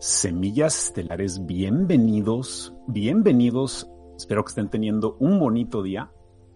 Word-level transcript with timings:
Semillas 0.00 0.86
estelares, 0.86 1.44
bienvenidos, 1.44 2.72
bienvenidos. 2.86 3.90
Espero 4.16 4.44
que 4.44 4.50
estén 4.50 4.68
teniendo 4.68 5.16
un 5.18 5.40
bonito 5.40 5.82
día. 5.82 6.12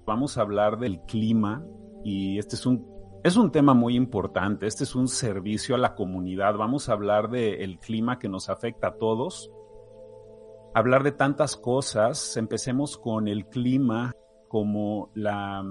Vamos 0.07 0.39
a 0.39 0.43
hablar 0.43 0.79
del 0.79 1.01
clima 1.01 1.67
y 2.05 2.39
este 2.39 2.55
es 2.55 2.67
un, 2.67 2.87
es 3.25 3.37
un 3.37 3.51
tema 3.51 3.75
muy 3.75 3.97
importante. 3.97 4.69
Este 4.69 4.85
es 4.85 4.95
un 4.95 5.09
servicio 5.09 5.75
a 5.75 5.79
la 5.79 5.97
comunidad. 5.97 6.55
Vamos 6.55 6.89
a 6.89 6.93
hablar 6.93 7.31
del 7.31 7.81
clima 7.81 8.21
que 8.21 8.29
nos 8.29 8.49
afecta 8.49 8.87
a 8.87 8.97
todos. 8.97 9.51
Hablar 10.73 11.03
de 11.03 11.11
tantas 11.11 11.57
cosas. 11.57 12.37
Empecemos 12.37 12.97
con 12.97 13.27
el 13.27 13.47
clima 13.47 14.15
como 14.47 15.11
la, 15.15 15.65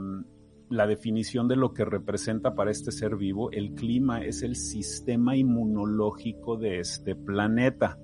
la 0.72 0.88
definición 0.88 1.50
de 1.50 1.58
lo 1.58 1.74
que 1.74 1.84
representa 1.84 2.56
para 2.56 2.72
este 2.72 2.92
ser 2.92 3.18
vivo, 3.18 3.52
el 3.52 3.74
clima 3.74 4.24
es 4.24 4.42
el 4.42 4.56
sistema 4.56 5.36
inmunológico 5.36 6.58
de 6.58 6.80
este 6.80 7.14
planeta. 7.14 8.00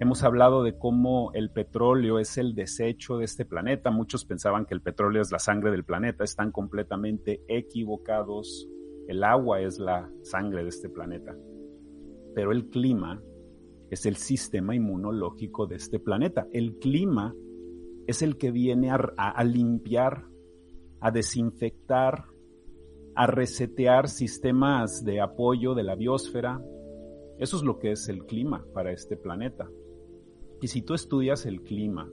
Hemos 0.00 0.24
hablado 0.24 0.62
de 0.62 0.78
cómo 0.78 1.30
el 1.34 1.50
petróleo 1.50 2.18
es 2.18 2.38
el 2.38 2.54
desecho 2.54 3.18
de 3.18 3.26
este 3.26 3.44
planeta. 3.44 3.90
Muchos 3.90 4.24
pensaban 4.24 4.64
que 4.64 4.72
el 4.72 4.80
petróleo 4.80 5.20
es 5.20 5.30
la 5.30 5.38
sangre 5.38 5.70
del 5.70 5.84
planeta. 5.84 6.24
Están 6.24 6.50
completamente 6.50 7.42
equivocados. 7.46 8.66
El 9.06 9.22
agua 9.22 9.60
es 9.60 9.78
la 9.78 10.10
sangre 10.22 10.62
de 10.62 10.70
este 10.70 10.88
planeta. 10.88 11.36
Pero 12.34 12.52
el 12.52 12.70
clima 12.70 13.22
es 13.90 14.06
el 14.06 14.16
sistema 14.16 14.74
inmunológico 14.74 15.66
de 15.66 15.76
este 15.76 16.00
planeta. 16.00 16.46
El 16.50 16.78
clima 16.78 17.34
es 18.06 18.22
el 18.22 18.38
que 18.38 18.50
viene 18.50 18.90
a, 18.90 19.44
limpiar 19.44 20.29
a 21.00 21.10
desinfectar, 21.10 22.24
a 23.14 23.26
resetear 23.26 24.08
sistemas 24.08 25.04
de 25.04 25.20
apoyo 25.20 25.74
de 25.74 25.82
la 25.82 25.94
biosfera. 25.94 26.62
Eso 27.38 27.56
es 27.56 27.62
lo 27.62 27.78
que 27.78 27.92
es 27.92 28.08
el 28.08 28.26
clima 28.26 28.64
para 28.74 28.92
este 28.92 29.16
planeta. 29.16 29.68
Y 30.60 30.68
si 30.68 30.82
tú 30.82 30.94
estudias 30.94 31.46
el 31.46 31.62
clima 31.62 32.08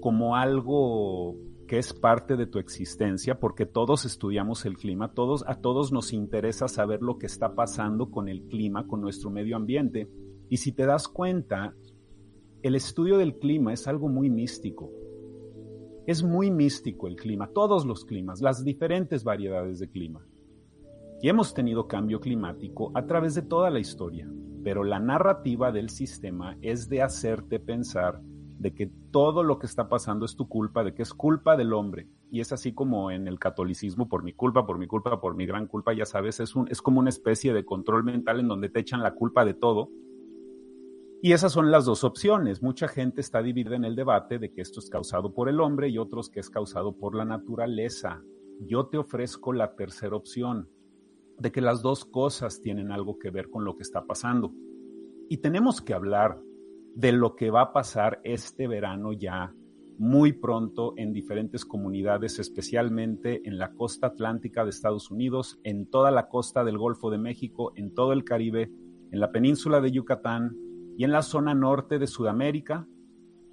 como 0.00 0.36
algo 0.36 1.36
que 1.68 1.78
es 1.78 1.92
parte 1.92 2.36
de 2.36 2.46
tu 2.46 2.58
existencia, 2.58 3.38
porque 3.38 3.66
todos 3.66 4.04
estudiamos 4.04 4.64
el 4.64 4.76
clima, 4.76 5.12
todos, 5.12 5.44
a 5.46 5.60
todos 5.60 5.92
nos 5.92 6.12
interesa 6.12 6.66
saber 6.66 7.02
lo 7.02 7.18
que 7.18 7.26
está 7.26 7.54
pasando 7.54 8.10
con 8.10 8.28
el 8.28 8.44
clima, 8.44 8.86
con 8.86 9.00
nuestro 9.00 9.30
medio 9.30 9.54
ambiente. 9.54 10.08
Y 10.48 10.56
si 10.56 10.72
te 10.72 10.86
das 10.86 11.08
cuenta, 11.08 11.74
el 12.62 12.74
estudio 12.74 13.18
del 13.18 13.38
clima 13.38 13.72
es 13.72 13.86
algo 13.86 14.08
muy 14.08 14.30
místico. 14.30 14.90
Es 16.08 16.22
muy 16.22 16.50
místico 16.50 17.06
el 17.06 17.16
clima, 17.16 17.48
todos 17.48 17.84
los 17.84 18.06
climas, 18.06 18.40
las 18.40 18.64
diferentes 18.64 19.24
variedades 19.24 19.78
de 19.78 19.90
clima. 19.90 20.24
Y 21.20 21.28
hemos 21.28 21.52
tenido 21.52 21.86
cambio 21.86 22.18
climático 22.18 22.90
a 22.94 23.04
través 23.04 23.34
de 23.34 23.42
toda 23.42 23.68
la 23.68 23.78
historia, 23.78 24.26
pero 24.64 24.84
la 24.84 25.00
narrativa 25.00 25.70
del 25.70 25.90
sistema 25.90 26.56
es 26.62 26.88
de 26.88 27.02
hacerte 27.02 27.60
pensar 27.60 28.22
de 28.22 28.72
que 28.72 28.90
todo 29.10 29.42
lo 29.42 29.58
que 29.58 29.66
está 29.66 29.90
pasando 29.90 30.24
es 30.24 30.34
tu 30.34 30.48
culpa, 30.48 30.82
de 30.82 30.94
que 30.94 31.02
es 31.02 31.12
culpa 31.12 31.58
del 31.58 31.74
hombre. 31.74 32.08
Y 32.30 32.40
es 32.40 32.54
así 32.54 32.72
como 32.72 33.10
en 33.10 33.28
el 33.28 33.38
catolicismo, 33.38 34.08
por 34.08 34.22
mi 34.22 34.32
culpa, 34.32 34.64
por 34.64 34.78
mi 34.78 34.86
culpa, 34.86 35.20
por 35.20 35.36
mi 35.36 35.44
gran 35.44 35.66
culpa, 35.66 35.92
ya 35.92 36.06
sabes, 36.06 36.40
es, 36.40 36.56
un, 36.56 36.68
es 36.68 36.80
como 36.80 37.00
una 37.00 37.10
especie 37.10 37.52
de 37.52 37.66
control 37.66 38.04
mental 38.04 38.40
en 38.40 38.48
donde 38.48 38.70
te 38.70 38.80
echan 38.80 39.02
la 39.02 39.12
culpa 39.12 39.44
de 39.44 39.52
todo 39.52 39.90
y 41.20 41.32
esas 41.32 41.52
son 41.52 41.70
las 41.70 41.84
dos 41.84 42.04
opciones. 42.04 42.62
Mucha 42.62 42.86
gente 42.86 43.20
está 43.20 43.42
dividida 43.42 43.74
en 43.74 43.84
el 43.84 43.96
debate 43.96 44.38
de 44.38 44.52
que 44.52 44.60
esto 44.60 44.78
es 44.78 44.88
causado 44.88 45.34
por 45.34 45.48
el 45.48 45.60
hombre 45.60 45.88
y 45.88 45.98
otros 45.98 46.30
que 46.30 46.38
es 46.38 46.48
causado 46.48 46.96
por 46.96 47.16
la 47.16 47.24
naturaleza. 47.24 48.22
Yo 48.60 48.86
te 48.86 48.98
ofrezco 48.98 49.52
la 49.52 49.74
tercera 49.74 50.14
opción, 50.14 50.68
de 51.38 51.50
que 51.50 51.60
las 51.60 51.82
dos 51.82 52.04
cosas 52.04 52.60
tienen 52.60 52.92
algo 52.92 53.18
que 53.18 53.30
ver 53.30 53.50
con 53.50 53.64
lo 53.64 53.76
que 53.76 53.82
está 53.82 54.04
pasando. 54.06 54.52
Y 55.28 55.38
tenemos 55.38 55.80
que 55.80 55.94
hablar 55.94 56.40
de 56.94 57.12
lo 57.12 57.34
que 57.34 57.50
va 57.50 57.62
a 57.62 57.72
pasar 57.72 58.20
este 58.24 58.68
verano 58.68 59.12
ya 59.12 59.52
muy 59.98 60.32
pronto 60.32 60.94
en 60.96 61.12
diferentes 61.12 61.64
comunidades, 61.64 62.38
especialmente 62.38 63.42
en 63.44 63.58
la 63.58 63.72
costa 63.72 64.08
atlántica 64.08 64.62
de 64.62 64.70
Estados 64.70 65.10
Unidos, 65.10 65.58
en 65.64 65.90
toda 65.90 66.12
la 66.12 66.28
costa 66.28 66.62
del 66.62 66.78
Golfo 66.78 67.10
de 67.10 67.18
México, 67.18 67.72
en 67.74 67.92
todo 67.92 68.12
el 68.12 68.22
Caribe, 68.22 68.70
en 69.10 69.20
la 69.20 69.32
península 69.32 69.80
de 69.80 69.90
Yucatán, 69.90 70.56
y 70.98 71.04
en 71.04 71.12
la 71.12 71.22
zona 71.22 71.54
norte 71.54 72.00
de 72.00 72.08
Sudamérica 72.08 72.88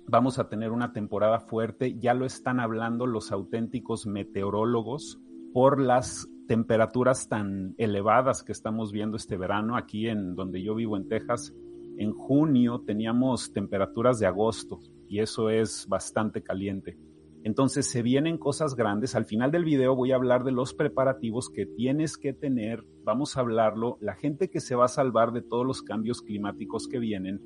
vamos 0.08 0.40
a 0.40 0.50
tener 0.50 0.72
una 0.72 0.94
temporada 0.94 1.40
fuerte, 1.40 1.96
ya 2.00 2.16
lo 2.16 2.26
están 2.26 2.60
hablando 2.60 3.06
los 3.06 3.32
auténticos 3.32 4.08
meteorólogos 4.08 5.20
por 5.54 5.80
las 5.80 6.28
temperaturas 6.48 7.30
tan 7.30 7.76
elevadas 7.78 8.42
que 8.42 8.52
estamos 8.52 8.92
viendo 8.92 9.16
este 9.16 9.38
verano 9.38 9.78
aquí 9.78 10.08
en 10.08 10.34
donde 10.34 10.64
yo 10.64 10.74
vivo 10.74 10.98
en 10.98 11.08
Texas. 11.08 11.54
En 12.00 12.14
junio 12.14 12.82
teníamos 12.84 13.54
temperaturas 13.54 14.18
de 14.18 14.26
agosto 14.26 14.80
y 15.08 15.20
eso 15.20 15.52
es 15.52 15.86
bastante 15.88 16.42
caliente. 16.42 16.98
Entonces 17.46 17.86
se 17.86 18.02
vienen 18.02 18.40
cosas 18.40 18.76
grandes. 18.76 19.14
Al 19.14 19.26
final 19.26 19.52
del 19.52 19.64
video 19.64 19.96
voy 19.96 20.12
a 20.12 20.16
hablar 20.16 20.44
de 20.44 20.52
los 20.52 20.74
preparativos 20.74 21.52
que 21.52 21.68
tienes 21.68 22.18
que 22.18 22.34
tener. 22.34 22.84
Vamos 23.04 23.38
a 23.38 23.42
hablarlo. 23.42 24.00
La 24.02 24.16
gente 24.16 24.50
que 24.50 24.60
se 24.60 24.74
va 24.74 24.86
a 24.86 24.88
salvar 24.88 25.32
de 25.32 25.44
todos 25.44 25.64
los 25.64 25.84
cambios 25.84 26.24
climáticos 26.24 26.88
que 26.88 26.98
vienen 26.98 27.40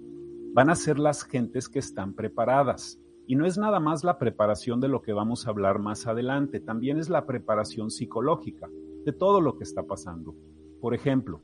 van 0.53 0.69
a 0.69 0.75
ser 0.75 0.99
las 0.99 1.23
gentes 1.23 1.67
que 1.67 1.79
están 1.79 2.13
preparadas. 2.13 2.97
Y 3.27 3.35
no 3.35 3.45
es 3.45 3.57
nada 3.57 3.81
más 3.81 4.05
la 4.05 4.17
preparación 4.17 4.79
de 4.79 4.87
lo 4.87 5.01
que 5.01 5.11
vamos 5.11 5.45
a 5.45 5.49
hablar 5.49 5.79
más 5.79 6.07
adelante, 6.07 6.61
también 6.61 6.97
es 6.97 7.09
la 7.09 7.25
preparación 7.25 7.91
psicológica 7.91 8.69
de 9.03 9.11
todo 9.11 9.41
lo 9.41 9.57
que 9.57 9.65
está 9.65 9.83
pasando. 9.83 10.33
Por 10.79 10.95
ejemplo, 10.95 11.41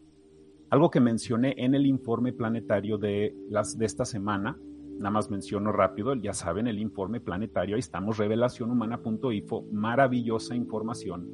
algo 0.69 0.89
que 0.89 1.01
mencioné 1.01 1.55
en 1.57 1.75
el 1.75 1.85
informe 1.85 2.31
planetario 2.31 2.97
de, 2.97 3.35
esta 3.81 4.05
semana 4.05 4.57
Nada 4.97 5.11
más 5.11 5.29
menciono 5.29 5.71
rápido, 5.71 6.15
ya 6.15 6.33
saben, 6.33 6.67
el 6.67 6.79
informe 6.79 7.19
planetario, 7.19 7.75
ahí 7.75 7.79
estamos, 7.79 8.17
revelacionhumana.info, 8.17 9.65
maravillosa 9.71 10.55
información. 10.55 11.29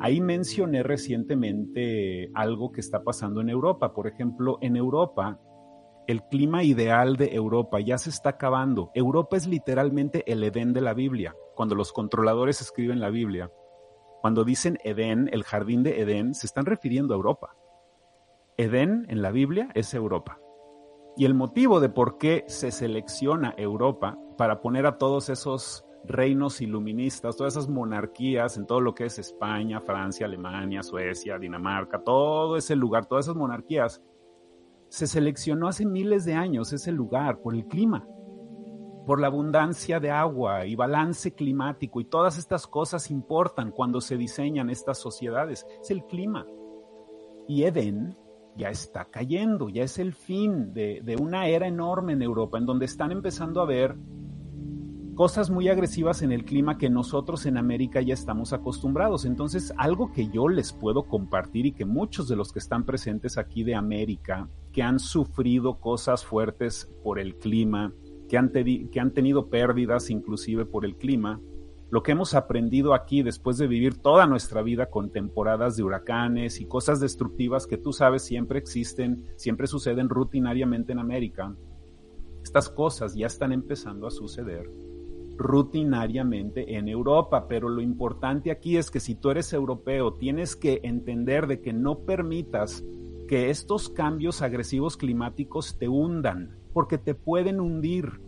Ahí 0.00 0.20
mencioné 0.20 0.82
recientemente 0.82 2.30
algo 2.34 2.72
que 2.72 2.80
está 2.80 3.02
pasando 3.02 3.40
en 3.40 3.48
Europa. 3.48 3.94
Por 3.94 4.06
ejemplo, 4.06 4.58
en 4.60 4.76
Europa, 4.76 5.40
el 6.06 6.22
clima 6.24 6.62
ideal 6.62 7.16
de 7.16 7.34
Europa 7.34 7.80
ya 7.80 7.98
se 7.98 8.10
está 8.10 8.30
acabando. 8.30 8.90
Europa 8.94 9.36
es 9.36 9.46
literalmente 9.46 10.30
el 10.30 10.42
Edén 10.44 10.72
de 10.72 10.80
la 10.80 10.94
Biblia. 10.94 11.34
Cuando 11.54 11.74
los 11.74 11.92
controladores 11.92 12.60
escriben 12.60 13.00
la 13.00 13.10
Biblia, 13.10 13.50
cuando 14.20 14.44
dicen 14.44 14.78
Edén, 14.84 15.28
el 15.32 15.44
jardín 15.44 15.82
de 15.82 16.00
Edén, 16.00 16.34
se 16.34 16.46
están 16.46 16.66
refiriendo 16.66 17.14
a 17.14 17.16
Europa. 17.16 17.56
Edén 18.56 19.06
en 19.08 19.22
la 19.22 19.30
Biblia 19.30 19.68
es 19.74 19.94
Europa. 19.94 20.38
Y 21.16 21.24
el 21.24 21.34
motivo 21.34 21.78
de 21.80 21.88
por 21.88 22.18
qué 22.18 22.44
se 22.48 22.72
selecciona 22.72 23.54
Europa 23.56 24.18
para 24.36 24.60
poner 24.60 24.84
a 24.86 24.98
todos 24.98 25.28
esos 25.28 25.84
reinos 26.04 26.60
iluministas, 26.60 27.36
todas 27.36 27.54
esas 27.54 27.68
monarquías 27.68 28.56
en 28.56 28.66
todo 28.66 28.80
lo 28.80 28.94
que 28.94 29.06
es 29.06 29.18
España, 29.18 29.80
Francia, 29.80 30.26
Alemania, 30.26 30.82
Suecia, 30.82 31.38
Dinamarca, 31.38 32.02
todo 32.02 32.56
ese 32.56 32.76
lugar, 32.76 33.06
todas 33.06 33.26
esas 33.26 33.36
monarquías, 33.36 34.02
se 34.88 35.06
seleccionó 35.06 35.68
hace 35.68 35.86
miles 35.86 36.24
de 36.24 36.34
años 36.34 36.72
ese 36.72 36.92
lugar 36.92 37.40
por 37.40 37.54
el 37.54 37.66
clima, 37.66 38.06
por 39.06 39.20
la 39.20 39.28
abundancia 39.28 40.00
de 40.00 40.10
agua 40.10 40.66
y 40.66 40.76
balance 40.76 41.32
climático 41.32 42.00
y 42.00 42.04
todas 42.04 42.38
estas 42.38 42.66
cosas 42.66 43.10
importan 43.10 43.70
cuando 43.70 44.00
se 44.00 44.16
diseñan 44.16 44.70
estas 44.70 44.98
sociedades, 44.98 45.66
es 45.80 45.90
el 45.90 46.04
clima. 46.04 46.46
Y 47.46 47.64
Edén 47.64 48.16
ya 48.56 48.70
está 48.70 49.06
cayendo, 49.06 49.68
ya 49.68 49.82
es 49.82 49.98
el 49.98 50.12
fin 50.12 50.72
de, 50.72 51.16
una 51.20 51.48
era 51.48 51.66
enorme 51.66 52.12
en 52.12 52.22
Europa, 52.22 52.58
en 52.58 52.66
donde 52.66 52.86
están 52.86 53.12
empezando 53.12 53.60
a 53.60 53.66
ver 53.66 53.96
cosas 55.14 55.48
muy 55.48 55.68
agresivas 55.68 56.22
en 56.22 56.32
el 56.32 56.44
clima 56.44 56.76
que 56.76 56.90
nosotros 56.90 57.46
en 57.46 57.56
América 57.56 58.00
ya 58.00 58.14
estamos 58.14 58.52
acostumbrados. 58.52 59.24
Entonces, 59.24 59.72
algo 59.76 60.12
que 60.12 60.28
yo 60.28 60.48
les 60.48 60.72
puedo 60.72 61.04
compartir 61.04 61.66
y 61.66 61.72
que 61.72 61.84
muchos 61.84 62.28
de 62.28 62.36
los 62.36 62.52
que 62.52 62.58
están 62.58 62.84
presentes 62.84 63.38
aquí 63.38 63.62
de 63.62 63.74
América, 63.74 64.48
que 64.72 64.82
han 64.82 64.98
sufrido 64.98 65.78
cosas 65.78 66.24
fuertes 66.24 66.90
por 67.02 67.18
el 67.20 67.36
clima, 67.36 67.92
que 68.28 68.38
han, 68.38 68.50
que 68.50 69.00
han 69.00 69.12
tenido 69.12 69.48
pérdidas 69.48 70.10
inclusive 70.10 70.64
por 70.64 70.84
el 70.84 70.96
clima, 70.96 71.40
lo 71.90 72.02
que 72.02 72.12
hemos 72.12 72.34
aprendido 72.34 72.94
aquí 72.94 73.22
después 73.22 73.56
de 73.58 73.66
vivir 73.66 73.98
toda 73.98 74.26
nuestra 74.26 74.62
vida 74.62 74.86
con 74.86 75.10
temporadas 75.10 75.76
de 75.76 75.82
huracanes 75.82 76.60
y 76.60 76.66
cosas 76.66 77.00
destructivas 77.00 77.66
que 77.66 77.78
tú 77.78 77.92
sabes 77.92 78.22
siempre 78.22 78.58
existen, 78.58 79.24
siempre 79.36 79.66
suceden 79.66 80.08
rutinariamente 80.08 80.92
en 80.92 80.98
América, 80.98 81.54
estas 82.42 82.68
cosas 82.68 83.14
ya 83.14 83.26
están 83.26 83.52
empezando 83.52 84.06
a 84.06 84.10
suceder 84.10 84.70
rutinariamente 85.36 86.76
en 86.76 86.88
Europa, 86.88 87.48
pero 87.48 87.68
lo 87.68 87.80
importante 87.80 88.50
aquí 88.50 88.76
es 88.76 88.90
que 88.90 89.00
si 89.00 89.14
tú 89.14 89.30
eres 89.30 89.52
europeo, 89.52 90.14
tienes 90.14 90.54
que 90.54 90.80
entender 90.84 91.46
de 91.46 91.60
que 91.60 91.72
no 91.72 92.00
permitas 92.00 92.84
que 93.26 93.50
estos 93.50 93.88
cambios 93.88 94.42
agresivos 94.42 94.96
climáticos 94.96 95.78
te 95.78 95.88
hundan, 95.88 96.56
porque 96.72 96.98
te 96.98 97.14
pueden 97.14 97.60
hundir 97.60 98.20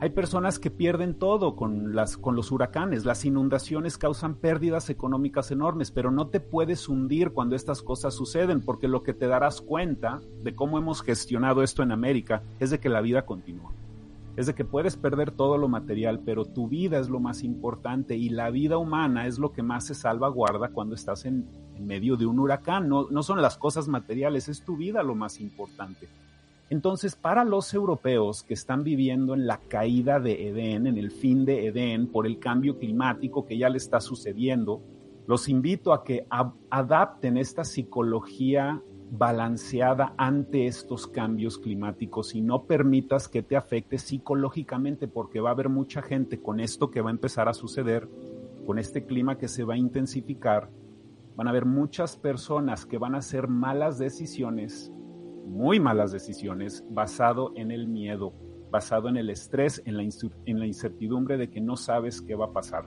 Hay 0.00 0.10
personas 0.10 0.60
que 0.60 0.70
pierden 0.70 1.14
todo 1.14 1.56
con, 1.56 1.92
los 1.92 2.52
huracanes. 2.52 3.04
Las 3.04 3.24
inundaciones 3.24 3.98
causan 3.98 4.36
pérdidas 4.36 4.90
económicas 4.90 5.50
enormes, 5.50 5.90
pero 5.90 6.12
no 6.12 6.28
te 6.28 6.38
puedes 6.38 6.88
hundir 6.88 7.32
cuando 7.32 7.56
estas 7.56 7.82
cosas 7.82 8.14
suceden, 8.14 8.60
porque 8.60 8.86
lo 8.86 9.02
que 9.02 9.12
te 9.12 9.26
darás 9.26 9.60
cuenta 9.60 10.20
de 10.44 10.54
cómo 10.54 10.78
hemos 10.78 11.02
gestionado 11.02 11.64
esto 11.64 11.82
en 11.82 11.90
América 11.90 12.44
es 12.60 12.70
de 12.70 12.78
que 12.78 12.88
la 12.88 13.00
vida 13.00 13.26
continúa. 13.26 13.72
Es 14.36 14.46
de 14.46 14.54
que 14.54 14.64
puedes 14.64 14.96
perder 14.96 15.32
todo 15.32 15.58
lo 15.58 15.66
material, 15.66 16.20
pero 16.24 16.44
tu 16.44 16.68
vida 16.68 17.00
es 17.00 17.08
lo 17.08 17.18
más 17.18 17.42
importante 17.42 18.16
y 18.16 18.28
la 18.28 18.50
vida 18.50 18.78
humana 18.78 19.26
es 19.26 19.40
lo 19.40 19.50
que 19.50 19.64
más 19.64 19.86
se 19.86 19.96
salvaguarda 19.96 20.68
cuando 20.68 20.94
estás 20.94 21.24
en, 21.24 21.44
medio 21.80 22.16
de 22.16 22.26
un 22.26 22.38
huracán. 22.38 22.88
No 22.88 23.22
son 23.24 23.42
las 23.42 23.58
cosas 23.58 23.88
materiales, 23.88 24.48
es 24.48 24.62
tu 24.62 24.76
vida 24.76 25.02
lo 25.02 25.16
más 25.16 25.40
importante. 25.40 26.08
Entonces, 26.70 27.16
para 27.16 27.44
los 27.44 27.72
europeos 27.72 28.42
que 28.42 28.52
están 28.52 28.84
viviendo 28.84 29.32
en 29.34 29.46
la 29.46 29.58
caída 29.58 30.20
de 30.20 30.48
Edén, 30.48 30.86
en 30.86 30.98
el 30.98 31.10
fin 31.10 31.46
de 31.46 31.66
Edén, 31.66 32.08
por 32.08 32.26
el 32.26 32.38
cambio 32.38 32.78
climático 32.78 33.46
que 33.46 33.56
ya 33.56 33.70
le 33.70 33.78
está 33.78 34.00
sucediendo, 34.00 34.82
los 35.26 35.48
invito 35.48 35.92
a 35.92 36.04
que 36.04 36.26
adapten 36.70 37.38
esta 37.38 37.64
psicología 37.64 38.82
balanceada 39.10 40.12
ante 40.18 40.66
estos 40.66 41.06
cambios 41.06 41.58
climáticos 41.58 42.34
y 42.34 42.42
no 42.42 42.64
permitas 42.64 43.28
que 43.28 43.42
te 43.42 43.56
afecte 43.56 43.96
psicológicamente 43.96 45.08
porque 45.08 45.40
va 45.40 45.48
a 45.48 45.52
haber 45.52 45.70
mucha 45.70 46.02
gente 46.02 46.40
con 46.40 46.60
esto 46.60 46.90
que 46.90 47.00
va 47.00 47.08
a 47.08 47.12
empezar 47.12 47.48
a 47.48 47.54
suceder, 47.54 48.08
con 48.66 48.78
este 48.78 49.06
clima 49.06 49.38
que 49.38 49.48
se 49.48 49.64
va 49.64 49.74
a 49.74 49.78
intensificar, 49.78 50.68
van 51.36 51.46
a 51.46 51.50
haber 51.50 51.64
muchas 51.64 52.18
personas 52.18 52.84
que 52.84 52.98
van 52.98 53.14
a 53.14 53.18
hacer 53.18 53.48
malas 53.48 53.98
decisiones 53.98 54.92
muy 55.48 55.80
malas 55.80 56.12
decisiones 56.12 56.84
basado 56.90 57.52
en 57.56 57.70
el 57.70 57.88
miedo, 57.88 58.32
basado 58.70 59.08
en 59.08 59.16
el 59.16 59.30
estrés, 59.30 59.82
en 59.86 59.96
la, 59.96 60.66
incertidumbre 60.66 61.36
de 61.36 61.50
que 61.50 61.60
no 61.60 61.76
sabes 61.76 62.20
qué 62.20 62.34
va 62.34 62.46
a 62.46 62.52
pasar. 62.52 62.86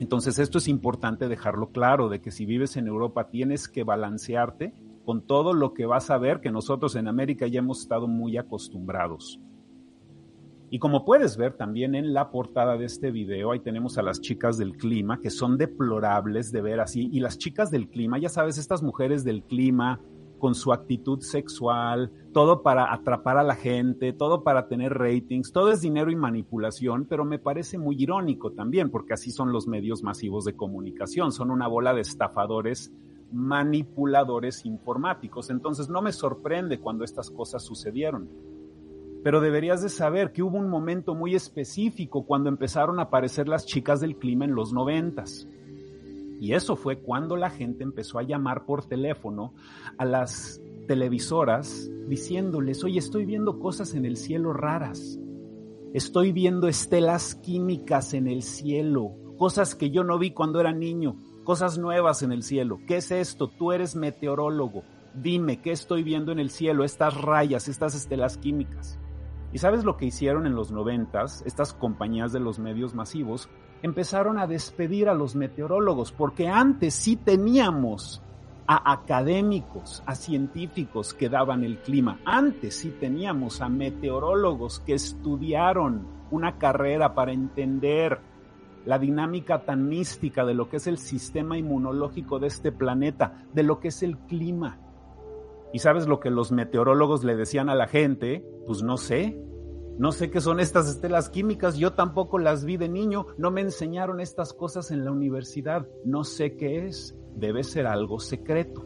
Entonces 0.00 0.38
esto 0.38 0.58
es 0.58 0.68
importante 0.68 1.28
dejarlo 1.28 1.70
claro, 1.70 2.08
de 2.08 2.20
que 2.20 2.30
si 2.30 2.46
vives 2.46 2.76
en 2.76 2.86
Europa 2.86 3.30
tienes 3.30 3.68
que 3.68 3.84
balancearte 3.84 4.74
con 5.04 5.22
todo 5.22 5.54
lo 5.54 5.72
que 5.72 5.86
vas 5.86 6.10
a 6.10 6.18
ver 6.18 6.40
que 6.40 6.50
nosotros 6.50 6.94
en 6.94 7.08
América 7.08 7.46
ya 7.46 7.60
hemos 7.60 7.80
estado 7.80 8.06
muy 8.06 8.36
acostumbrados. 8.36 9.40
Y 10.70 10.78
como 10.78 11.04
puedes 11.04 11.38
ver 11.38 11.54
también 11.54 11.94
en 11.94 12.12
la 12.12 12.30
portada 12.30 12.76
de 12.76 12.84
este 12.84 13.10
video, 13.10 13.52
ahí 13.52 13.60
tenemos 13.60 13.96
a 13.96 14.02
las 14.02 14.20
chicas 14.20 14.58
del 14.58 14.76
clima, 14.76 15.18
que 15.18 15.30
son 15.30 15.56
deplorables 15.56 16.52
de 16.52 16.60
ver 16.60 16.80
así. 16.80 17.08
Y 17.10 17.20
las 17.20 17.38
chicas 17.38 17.70
del 17.70 17.88
clima, 17.88 18.18
ya 18.18 18.28
sabes, 18.28 18.58
estas 18.58 18.82
mujeres 18.82 19.24
del 19.24 19.44
clima, 19.44 19.98
con 20.38 20.54
su 20.54 20.72
actitud 20.72 21.20
sexual, 21.20 22.10
todo 22.32 22.62
para 22.62 22.92
atrapar 22.92 23.38
a 23.38 23.42
la 23.42 23.54
gente, 23.54 24.12
todo 24.12 24.42
para 24.42 24.68
tener 24.68 24.94
ratings, 24.94 25.52
todo 25.52 25.70
es 25.70 25.80
dinero 25.80 26.10
y 26.10 26.16
manipulación, 26.16 27.06
pero 27.06 27.24
me 27.24 27.38
parece 27.38 27.78
muy 27.78 27.96
irónico 28.00 28.52
también, 28.52 28.90
porque 28.90 29.14
así 29.14 29.30
son 29.30 29.52
los 29.52 29.66
medios 29.66 30.02
masivos 30.02 30.44
de 30.44 30.56
comunicación, 30.56 31.32
son 31.32 31.50
una 31.50 31.66
bola 31.66 31.92
de 31.92 32.00
estafadores 32.02 32.92
manipuladores 33.32 34.64
informáticos. 34.64 35.50
Entonces 35.50 35.88
no 35.88 36.02
me 36.02 36.12
sorprende 36.12 36.80
cuando 36.80 37.04
estas 37.04 37.30
cosas 37.30 37.62
sucedieron. 37.62 38.28
Pero 39.22 39.40
deberías 39.40 39.82
de 39.82 39.88
saber 39.88 40.32
que 40.32 40.42
hubo 40.42 40.58
un 40.58 40.68
momento 40.68 41.14
muy 41.14 41.34
específico 41.34 42.24
cuando 42.24 42.48
empezaron 42.48 42.98
a 42.98 43.04
aparecer 43.04 43.48
las 43.48 43.66
chicas 43.66 44.00
del 44.00 44.16
clima 44.16 44.44
en 44.44 44.54
los 44.54 44.72
noventas. 44.72 45.48
Y 46.40 46.52
eso 46.52 46.76
fue 46.76 46.98
cuando 46.98 47.36
la 47.36 47.50
gente 47.50 47.82
empezó 47.82 48.18
a 48.18 48.22
llamar 48.22 48.64
por 48.64 48.86
teléfono 48.86 49.54
a 49.96 50.04
las 50.04 50.60
televisoras 50.86 51.90
diciéndoles, 52.08 52.82
oye, 52.84 52.98
estoy 52.98 53.24
viendo 53.24 53.58
cosas 53.58 53.94
en 53.94 54.04
el 54.04 54.16
cielo 54.16 54.52
raras. 54.52 55.18
Estoy 55.92 56.32
viendo 56.32 56.68
estelas 56.68 57.34
químicas 57.34 58.12
en 58.14 58.28
el 58.28 58.42
cielo, 58.42 59.12
cosas 59.38 59.74
que 59.74 59.90
yo 59.90 60.04
no 60.04 60.18
vi 60.18 60.32
cuando 60.32 60.60
era 60.60 60.72
niño, 60.72 61.16
cosas 61.44 61.78
nuevas 61.78 62.22
en 62.22 62.32
el 62.32 62.42
cielo. 62.42 62.78
¿Qué 62.86 62.98
es 62.98 63.10
esto? 63.10 63.48
Tú 63.48 63.72
eres 63.72 63.96
meteorólogo. 63.96 64.82
Dime, 65.14 65.60
¿qué 65.62 65.72
estoy 65.72 66.02
viendo 66.02 66.30
en 66.30 66.38
el 66.38 66.50
cielo? 66.50 66.84
Estas 66.84 67.20
rayas, 67.20 67.68
estas 67.68 67.94
estelas 67.94 68.36
químicas. 68.36 68.98
¿Y 69.52 69.58
sabes 69.58 69.84
lo 69.84 69.96
que 69.96 70.06
hicieron 70.06 70.46
en 70.46 70.54
los 70.54 70.70
noventas 70.70 71.42
estas 71.46 71.72
compañías 71.72 72.32
de 72.32 72.40
los 72.40 72.58
medios 72.58 72.94
masivos? 72.94 73.48
empezaron 73.82 74.38
a 74.38 74.46
despedir 74.46 75.08
a 75.08 75.14
los 75.14 75.34
meteorólogos, 75.34 76.12
porque 76.12 76.48
antes 76.48 76.94
sí 76.94 77.16
teníamos 77.16 78.22
a 78.66 78.92
académicos, 78.92 80.02
a 80.04 80.14
científicos 80.14 81.14
que 81.14 81.28
daban 81.28 81.64
el 81.64 81.78
clima. 81.78 82.20
Antes 82.24 82.76
sí 82.76 82.90
teníamos 83.00 83.60
a 83.62 83.68
meteorólogos 83.68 84.80
que 84.80 84.94
estudiaron 84.94 86.06
una 86.30 86.58
carrera 86.58 87.14
para 87.14 87.32
entender 87.32 88.20
la 88.84 88.98
dinámica 88.98 89.64
tan 89.64 89.88
mística 89.88 90.44
de 90.44 90.54
lo 90.54 90.68
que 90.68 90.76
es 90.76 90.86
el 90.86 90.98
sistema 90.98 91.56
inmunológico 91.56 92.38
de 92.38 92.48
este 92.48 92.72
planeta, 92.72 93.44
de 93.54 93.62
lo 93.62 93.80
que 93.80 93.88
es 93.88 94.02
el 94.02 94.18
clima. 94.18 94.78
¿Y 95.72 95.80
sabes 95.80 96.06
lo 96.06 96.20
que 96.20 96.30
los 96.30 96.52
meteorólogos 96.52 97.24
le 97.24 97.36
decían 97.36 97.68
a 97.68 97.74
la 97.74 97.88
gente? 97.88 98.44
Pues 98.66 98.82
no 98.82 98.96
sé, 98.96 99.38
no 99.98 100.12
sé 100.12 100.30
qué 100.30 100.40
son 100.40 100.60
estas 100.60 100.88
estelas 100.88 101.28
químicas, 101.28 101.76
yo 101.76 101.92
tampoco 101.92 102.38
las 102.38 102.64
vi 102.64 102.76
de 102.76 102.88
niño, 102.88 103.26
no 103.36 103.50
me 103.50 103.62
enseñaron 103.62 104.20
estas 104.20 104.52
cosas 104.52 104.92
en 104.92 105.04
la 105.04 105.10
universidad, 105.10 105.88
no 106.04 106.22
sé 106.22 106.56
qué 106.56 106.86
es, 106.86 107.18
debe 107.34 107.64
ser 107.64 107.88
algo 107.88 108.20
secreto. 108.20 108.84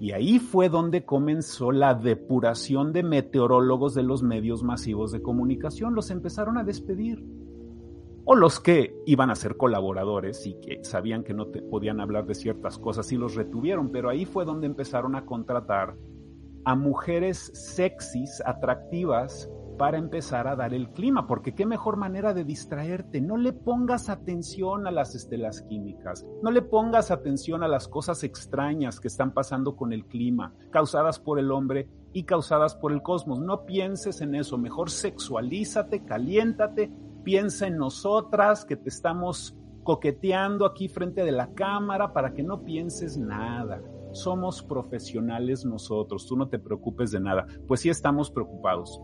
Y 0.00 0.12
ahí 0.12 0.38
fue 0.38 0.70
donde 0.70 1.04
comenzó 1.04 1.72
la 1.72 1.94
depuración 1.94 2.94
de 2.94 3.02
meteorólogos 3.02 3.94
de 3.94 4.02
los 4.02 4.22
medios 4.22 4.62
masivos 4.62 5.12
de 5.12 5.20
comunicación, 5.20 5.94
los 5.94 6.10
empezaron 6.10 6.56
a 6.56 6.64
despedir. 6.64 7.22
O 8.26 8.34
los 8.34 8.58
que 8.58 8.96
iban 9.06 9.30
a 9.30 9.34
ser 9.34 9.56
colaboradores 9.56 10.46
y 10.46 10.54
que 10.54 10.82
sabían 10.82 11.24
que 11.24 11.34
no 11.34 11.48
te 11.48 11.60
podían 11.60 12.00
hablar 12.00 12.26
de 12.26 12.34
ciertas 12.34 12.78
cosas 12.78 13.12
y 13.12 13.16
los 13.16 13.34
retuvieron, 13.34 13.90
pero 13.90 14.08
ahí 14.08 14.24
fue 14.24 14.44
donde 14.44 14.66
empezaron 14.66 15.14
a 15.14 15.26
contratar 15.26 15.96
a 16.64 16.74
mujeres 16.74 17.50
sexys, 17.54 18.42
atractivas, 18.46 19.50
para 19.76 19.98
empezar 19.98 20.46
a 20.46 20.56
dar 20.56 20.72
el 20.72 20.90
clima, 20.90 21.26
porque 21.26 21.54
qué 21.54 21.66
mejor 21.66 21.96
manera 21.96 22.32
de 22.32 22.44
distraerte. 22.44 23.20
No 23.20 23.36
le 23.36 23.52
pongas 23.52 24.08
atención 24.08 24.86
a 24.86 24.90
las 24.90 25.14
estelas 25.14 25.62
químicas, 25.62 26.26
no 26.42 26.50
le 26.50 26.62
pongas 26.62 27.10
atención 27.10 27.62
a 27.62 27.68
las 27.68 27.88
cosas 27.88 28.22
extrañas 28.24 29.00
que 29.00 29.08
están 29.08 29.32
pasando 29.32 29.76
con 29.76 29.92
el 29.92 30.06
clima, 30.06 30.54
causadas 30.70 31.18
por 31.18 31.38
el 31.38 31.50
hombre 31.50 31.88
y 32.12 32.24
causadas 32.24 32.76
por 32.76 32.92
el 32.92 33.02
cosmos. 33.02 33.40
No 33.40 33.66
pienses 33.66 34.20
en 34.20 34.34
eso, 34.34 34.58
mejor 34.58 34.90
sexualízate, 34.90 36.04
caliéntate, 36.04 36.92
piensa 37.24 37.66
en 37.66 37.76
nosotras 37.78 38.64
que 38.64 38.76
te 38.76 38.88
estamos 38.88 39.56
coqueteando 39.82 40.64
aquí 40.64 40.88
frente 40.88 41.24
de 41.24 41.32
la 41.32 41.52
cámara 41.54 42.12
para 42.12 42.32
que 42.32 42.42
no 42.42 42.62
pienses 42.62 43.18
nada 43.18 43.82
somos 44.14 44.62
profesionales 44.62 45.64
nosotros, 45.64 46.26
tú 46.26 46.36
no 46.36 46.48
te 46.48 46.58
preocupes 46.58 47.10
de 47.10 47.20
nada. 47.20 47.46
Pues 47.66 47.80
sí 47.80 47.90
estamos 47.90 48.30
preocupados, 48.30 49.00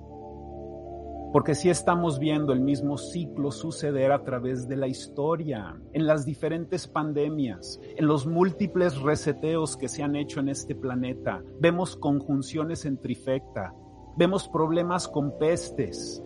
porque 1.33 1.55
sí 1.55 1.69
estamos 1.69 2.19
viendo 2.19 2.53
el 2.53 2.61
mismo 2.61 2.97
ciclo 2.97 3.51
suceder 3.51 4.13
a 4.13 4.25
través 4.25 4.69
de 4.69 4.77
la 4.77 4.89
historia, 4.89 5.81
en 5.93 6.07
las 6.07 6.25
diferentes 6.25 6.87
pandemias, 6.87 7.81
en 7.97 8.07
los 8.07 8.27
múltiples 8.27 9.01
reseteos 9.01 9.77
que 9.77 9.89
se 9.89 10.03
han 10.03 10.17
hecho 10.17 10.41
en 10.41 10.49
este 10.49 10.75
planeta. 10.75 11.43
Vemos 11.61 11.97
conjunciones 11.97 12.85
en 12.85 12.99
trifecta, 12.99 13.75
vemos 14.17 14.49
problemas 14.49 15.09
con 15.09 15.39
pestes, 15.39 16.23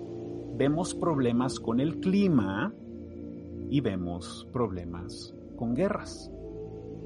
vemos 0.56 0.94
problemas 0.94 1.58
con 1.58 1.80
el 1.80 2.00
clima 2.00 2.73
y 3.70 3.80
vemos 3.80 4.49
problemas 4.52 5.34
con 5.56 5.75
guerras. 5.75 6.30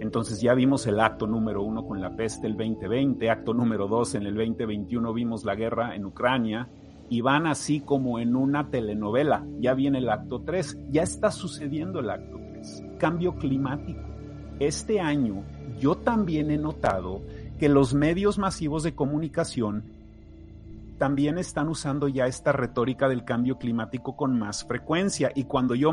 Entonces 0.00 0.40
ya 0.40 0.54
vimos 0.54 0.86
el 0.86 1.00
acto 1.00 1.26
número 1.26 1.62
uno 1.62 1.86
con 1.86 2.00
la 2.00 2.14
peste 2.14 2.46
el 2.46 2.56
2020, 2.56 3.30
acto 3.30 3.52
número 3.52 3.88
dos 3.88 4.14
en 4.14 4.26
el 4.26 4.34
2021 4.34 5.12
vimos 5.12 5.44
la 5.44 5.56
guerra 5.56 5.96
en 5.96 6.04
Ucrania 6.04 6.68
y 7.08 7.20
van 7.20 7.46
así 7.46 7.80
como 7.80 8.18
en 8.20 8.36
una 8.36 8.70
telenovela. 8.70 9.44
Ya 9.58 9.74
viene 9.74 9.98
el 9.98 10.08
acto 10.08 10.42
tres, 10.42 10.78
ya 10.90 11.02
está 11.02 11.30
sucediendo 11.30 12.00
el 12.00 12.10
acto 12.10 12.38
tres. 12.50 12.84
Cambio 12.98 13.36
climático. 13.36 14.00
Este 14.60 15.00
año 15.00 15.42
yo 15.80 15.96
también 15.96 16.50
he 16.50 16.58
notado 16.58 17.22
que 17.58 17.68
los 17.68 17.94
medios 17.94 18.38
masivos 18.38 18.82
de 18.82 18.94
comunicación 18.94 19.97
también 20.98 21.38
están 21.38 21.68
usando 21.68 22.08
ya 22.08 22.26
esta 22.26 22.52
retórica 22.52 23.08
del 23.08 23.24
cambio 23.24 23.56
climático 23.56 24.16
con 24.16 24.38
más 24.38 24.64
frecuencia. 24.64 25.30
Y 25.34 25.44
cuando 25.44 25.74
yo, 25.74 25.92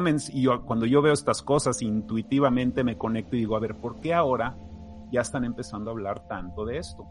cuando 0.65 0.85
yo 0.85 1.01
veo 1.01 1.13
estas 1.13 1.41
cosas, 1.41 1.81
intuitivamente 1.81 2.83
me 2.83 2.97
conecto 2.97 3.35
y 3.35 3.39
digo, 3.39 3.55
a 3.55 3.59
ver, 3.59 3.75
¿por 3.77 4.01
qué 4.01 4.13
ahora 4.13 4.57
ya 5.11 5.21
están 5.21 5.45
empezando 5.45 5.89
a 5.89 5.93
hablar 5.93 6.27
tanto 6.27 6.65
de 6.65 6.79
esto? 6.79 7.05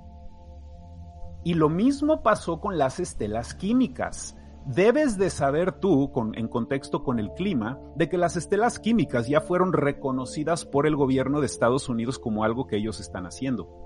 Y 1.44 1.54
lo 1.54 1.68
mismo 1.68 2.22
pasó 2.22 2.60
con 2.60 2.78
las 2.78 3.00
estelas 3.00 3.54
químicas. 3.54 4.36
Debes 4.66 5.18
de 5.18 5.30
saber 5.30 5.72
tú, 5.72 6.10
en 6.34 6.48
contexto 6.48 7.04
con 7.04 7.18
el 7.18 7.32
clima, 7.32 7.78
de 7.96 8.08
que 8.08 8.18
las 8.18 8.36
estelas 8.36 8.78
químicas 8.78 9.28
ya 9.28 9.40
fueron 9.40 9.72
reconocidas 9.72 10.64
por 10.64 10.86
el 10.86 10.96
gobierno 10.96 11.40
de 11.40 11.46
Estados 11.46 11.88
Unidos 11.88 12.18
como 12.18 12.44
algo 12.44 12.66
que 12.66 12.76
ellos 12.76 12.98
están 12.98 13.26
haciendo 13.26 13.83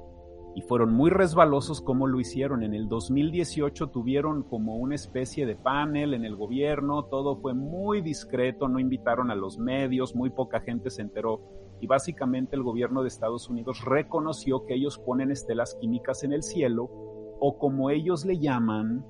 y 0.59 0.63
fueron 0.63 0.93
muy 0.93 1.11
resbalosos 1.11 1.81
como 1.81 2.09
lo 2.09 2.19
hicieron. 2.19 2.65
En 2.65 2.75
el 2.75 2.89
2018 2.89 3.91
tuvieron 3.91 4.43
como 4.43 4.75
una 4.75 4.97
especie 4.97 5.47
de 5.47 5.55
panel 5.55 6.15
en 6.15 6.25
el 6.25 6.35
gobierno, 6.35 7.05
todo 7.05 7.37
fue 7.37 7.55
muy 7.55 8.01
discreto, 8.01 8.67
no 8.67 8.81
invitaron 8.81 9.31
a 9.31 9.37
los 9.37 9.57
medios, 9.57 10.17
muy 10.17 10.31
poca 10.31 10.59
gente 10.59 10.91
se 10.91 11.03
enteró 11.03 11.43
y 11.81 11.87
básicamente 11.87 12.57
el 12.57 12.65
gobierno 12.65 13.03
de 13.03 13.09
Estados 13.09 13.49
Unidos 13.49 13.85
reconoció 13.85 14.67
que 14.67 14.75
ellos 14.75 14.99
ponen 14.99 15.31
estelas 15.31 15.77
químicas 15.81 16.25
en 16.25 16.33
el 16.33 16.43
cielo 16.43 16.91
o 17.39 17.57
como 17.57 17.91
ellos 17.91 18.25
le 18.25 18.41
llaman, 18.41 19.07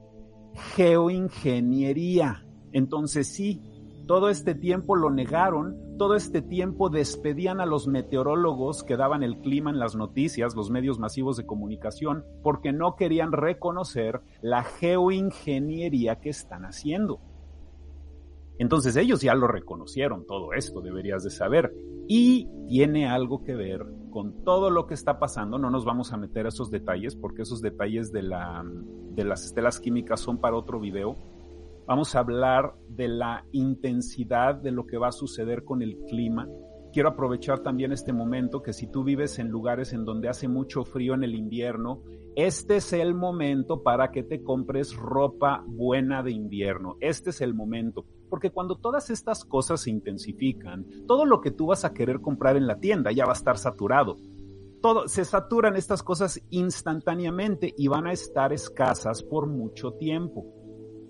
geoingeniería. 0.77 2.45
Entonces 2.73 3.27
sí, 3.27 3.63
todo 4.09 4.31
este 4.31 4.55
tiempo 4.55 4.97
lo 4.97 5.11
negaron, 5.11 5.77
todo 5.99 6.17
este 6.17 6.41
tiempo 6.41 6.89
despedían 6.89 7.61
a 7.61 7.67
los 7.67 7.87
meteorólogos 7.87 8.83
que 8.83 8.97
daban 8.97 9.23
el 9.23 9.39
clima 9.39 9.69
en 9.71 9.79
las 9.79 9.97
noticias, 9.97 10.57
los 10.57 10.71
medios 10.71 10.99
masivos 10.99 11.37
de 11.37 11.45
comunicación, 11.45 12.25
porque 12.43 12.73
no 12.73 12.97
querían 12.97 13.33
reconocer 13.33 14.23
la 14.41 14.65
geoingeniería 14.65 16.21
que 16.21 16.31
están 16.31 16.65
haciendo. 16.65 17.21
Entonces 18.59 18.97
ellos 18.97 19.21
ya 19.21 19.35
lo 19.35 19.47
reconocieron, 19.47 20.25
todo 20.27 20.55
esto 20.55 20.81
deberías 20.81 21.23
de 21.23 21.31
saber. 21.31 21.75
Y 22.09 22.49
tiene 22.67 23.07
algo 23.07 23.45
que 23.45 23.55
ver 23.55 23.85
con 24.11 24.43
todo 24.43 24.71
lo 24.71 24.87
que 24.87 24.95
está 24.95 25.19
pasando. 25.19 25.59
No 25.59 25.69
nos 25.69 25.85
vamos 25.85 26.15
a 26.15 26.17
meter 26.17 26.47
a 26.47 26.49
esos 26.49 26.71
detalles 26.71 27.15
porque 27.15 27.43
esos 27.43 27.61
detalles 27.61 28.11
de, 28.11 28.23
la, 28.23 28.65
de 28.65 29.25
las 29.25 29.45
estelas 29.45 29.79
químicas 29.79 30.19
son 30.19 30.39
para 30.39 30.57
otro 30.57 30.81
video 30.81 31.15
Vamos 31.89 32.15
a 32.15 32.19
hablar 32.19 32.75
de 32.91 33.09
la 33.09 33.47
intensidad 33.51 34.55
de 34.57 34.73
lo 34.73 34.87
que 34.87 34.99
va 34.99 35.09
a 35.09 35.13
suceder 35.13 35.65
con 35.65 35.81
el 35.81 35.97
clima. 36.07 36.47
Quiero 36.93 37.09
aprovechar 37.09 37.61
también 37.61 37.93
este 37.93 38.13
momento 38.13 38.61
que 38.61 38.75
si 38.75 38.89
tú 38.89 39.05
vives 39.05 39.39
en 39.39 39.49
lugares 39.49 39.95
en 39.95 40.05
donde 40.05 40.29
hace 40.29 40.49
mucho 40.49 40.85
frío 40.85 41.15
en 41.15 41.25
el 41.25 41.35
invierno, 41.35 42.03
este 42.37 42.77
es 42.77 42.93
el 42.93 43.15
momento 43.15 43.83
para 43.83 44.11
que 44.11 44.23
te 44.23 44.43
compres 44.43 44.95
ropa 44.95 45.65
buena 45.67 46.23
de 46.23 46.33
invierno. 46.33 46.97
Este 47.01 47.31
es 47.31 47.41
el 47.41 47.55
momento. 47.55 48.05
Porque 48.29 48.51
cuando 48.51 48.77
todas 48.77 49.09
estas 49.09 49.47
cosas 49.47 49.81
se 49.81 49.89
intensifican, 49.89 50.85
todo 51.07 51.25
lo 51.25 51.41
que 51.41 51.53
tú 51.53 51.69
vas 51.69 51.87
a 51.87 51.95
querer 51.95 52.21
comprar 52.21 52.59
en 52.59 52.67
la 52.67 52.81
tienda 52.81 53.13
ya 53.13 53.25
va 53.25 53.33
a 53.33 53.37
estar 53.37 53.57
saturado. 53.57 54.17
Todo, 54.83 55.09
se 55.09 55.25
saturan 55.25 55.75
estas 55.75 56.03
cosas 56.03 56.39
instantáneamente 56.51 57.73
y 57.79 57.89
van 57.89 58.07
a 58.07 58.13
estar 58.13 58.53
escasas 58.53 59.23
por 59.23 59.47
mucho 59.47 59.93
tiempo. 59.93 60.58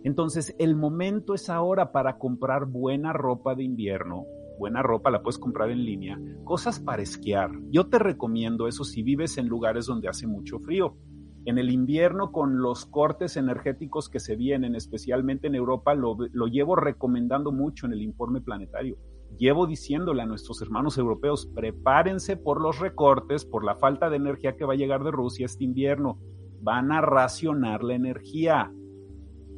Entonces, 0.05 0.55
el 0.59 0.77
momento 0.77 1.35
es 1.35 1.51
ahora 1.51 1.93
para 1.93 2.19
comprar 2.19 2.67
buena 2.67 3.13
ropa 3.13 3.55
de 3.55 3.65
invierno. 3.65 4.25
Buena 4.59 4.83
ropa 4.83 5.11
la 5.11 5.23
puedes 5.23 5.39
comprar 5.39 5.71
en 5.71 5.85
línea. 5.85 6.19
Cosas 6.45 6.81
para 6.81 7.03
esquiar. 7.03 7.51
Yo 7.71 7.89
te 7.89 7.99
recomiendo 7.99 8.67
eso 8.67 8.85
si 8.85 9.03
vives 9.03 9.39
en 9.39 9.49
lugares 9.49 9.87
donde 9.87 10.09
hace 10.09 10.27
mucho 10.27 10.59
frío. 10.61 10.97
En 11.45 11.59
el 11.59 11.71
invierno, 11.71 12.33
con 12.33 12.61
los 12.61 12.85
cortes 12.85 13.37
energéticos 13.37 14.09
que 14.09 14.21
se 14.21 14.37
vienen, 14.37 14.75
especialmente 14.75 15.47
en 15.47 15.55
Europa, 15.55 15.95
lo, 15.95 16.17
lo 16.33 16.47
llevo 16.47 16.77
recomendando 16.77 17.53
mucho 17.53 17.87
en 17.87 17.93
el 17.93 18.03
informe 18.03 18.41
planetario. 18.41 18.99
Llevo 19.39 19.67
diciéndole 19.67 20.23
a 20.23 20.27
nuestros 20.27 20.61
hermanos 20.63 20.99
europeos, 20.99 21.47
prepárense 21.55 22.37
por 22.37 22.61
los 22.61 22.81
recortes, 22.81 23.45
por 23.45 23.65
la 23.65 23.77
falta 23.77 24.11
de 24.11 24.17
energía 24.17 24.57
que 24.57 24.65
va 24.65 24.73
a 24.73 24.77
llegar 24.77 25.05
de 25.05 25.11
Rusia 25.11 25.47
este 25.47 25.65
invierno. 25.65 26.19
Van 26.61 26.91
a 26.91 27.01
racionar 27.01 27.85
la 27.85 27.95
energía 27.95 28.73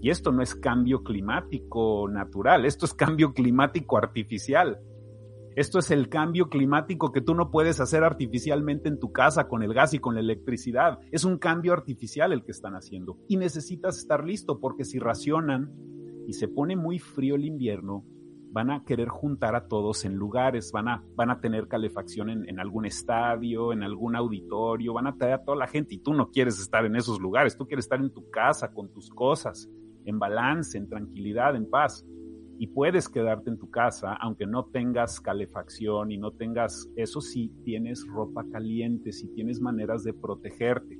y 0.03 0.11
esto 0.11 0.33
no 0.33 0.43
es 0.43 0.55
cambio 0.55 1.03
climático 1.03 2.09
natural, 2.09 2.65
esto 2.65 2.87
es 2.87 2.95
cambio 2.95 3.35
climático 3.35 3.99
artificial. 3.99 4.81
Esto 5.57 5.81
es 5.81 5.91
el 5.91 6.09
cambio 6.09 6.49
climático 6.49 7.11
que 7.11 7.21
tú 7.21 7.35
no 7.35 7.51
puedes 7.51 7.81
hacer 7.81 8.05
artificialmente 8.05 8.89
en 8.89 9.01
tu 9.01 9.13
casa 9.13 9.49
con 9.49 9.63
el 9.65 9.75
gas 9.75 9.93
y 9.93 9.99
con 9.99 10.15
la 10.15 10.21
electricidad. 10.21 11.01
Es 11.11 11.25
un 11.25 11.39
cambio 11.39 11.73
artificial 11.73 12.33
el 12.33 12.45
que 12.45 12.53
están 12.53 12.75
haciendo. 12.75 13.19
Y 13.29 13.37
necesitas 13.37 13.99
estar 13.99 14.25
listo 14.25 14.61
porque 14.61 14.85
si 14.85 15.01
racionan 15.01 15.73
y 16.29 16.35
se 16.35 16.47
pone 16.47 16.77
muy 16.77 17.01
frío 17.01 17.35
el 17.35 17.45
invierno, 17.45 18.05
van 18.53 18.71
a 18.71 18.85
querer 18.85 19.09
juntar 19.09 19.57
a 19.57 19.67
todos 19.67 20.05
en 20.05 20.15
lugares, 20.15 20.71
van 20.73 20.89
a, 20.89 21.05
van 21.17 21.31
a 21.31 21.41
tener 21.41 21.67
calefacción 21.67 22.31
en, 22.31 22.49
en, 22.49 22.61
algún 22.61 22.87
estadio, 22.87 23.73
en 23.73 23.83
algún 23.83 24.15
auditorio, 24.17 24.95
van 24.95 25.09
a 25.09 25.17
traer 25.17 25.35
a 25.35 25.45
toda 25.45 25.57
la 25.57 25.67
gente 25.67 25.97
y 25.97 25.99
tú 25.99 26.15
no 26.15 26.31
quieres 26.31 26.61
estar 26.61 26.85
en 26.85 26.97
esos 26.97 27.21
lugares, 27.21 27.57
tú 27.57 27.67
quieres 27.67 27.85
estar 27.85 28.01
en 28.01 28.13
tu 28.13 28.31
casa 28.31 28.73
con 28.73 28.93
tus 28.93 29.11
cosas 29.11 29.69
en 30.05 30.19
balance, 30.19 30.77
en 30.77 30.89
tranquilidad, 30.89 31.57
en 31.57 31.69
paz. 31.69 32.05
Y 32.59 32.67
puedes 32.69 33.09
quedarte 33.09 33.51
en 33.51 33.59
tu 33.59 33.71
casa, 33.71 34.15
aunque 34.21 34.47
no 34.47 34.67
tengas 34.67 35.21
calefacción 35.21 36.11
y 36.11 36.19
no 36.19 36.33
tengas, 36.33 36.91
eso 36.97 37.21
sí, 37.21 37.51
tienes 37.65 38.07
ropa 38.07 38.45
caliente, 38.53 39.13
si 39.13 39.29
tienes 39.29 39.61
maneras 39.61 40.05
de 40.05 40.13
protegerte. 40.13 40.99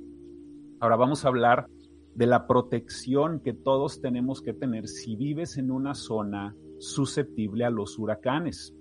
Ahora 0.79 0.95
vamos 0.95 1.23
a 1.23 1.27
hablar 1.27 1.67
de 2.15 2.25
la 2.25 2.47
protección 2.47 3.39
que 3.39 3.53
todos 3.53 4.01
tenemos 4.01 4.41
que 4.41 4.53
tener 4.53 4.87
si 4.87 5.15
vives 5.15 5.57
en 5.57 5.71
una 5.71 5.93
zona 5.93 6.55
susceptible 6.79 7.63
a 7.63 7.69
los 7.69 7.97
huracanes. 7.99 8.75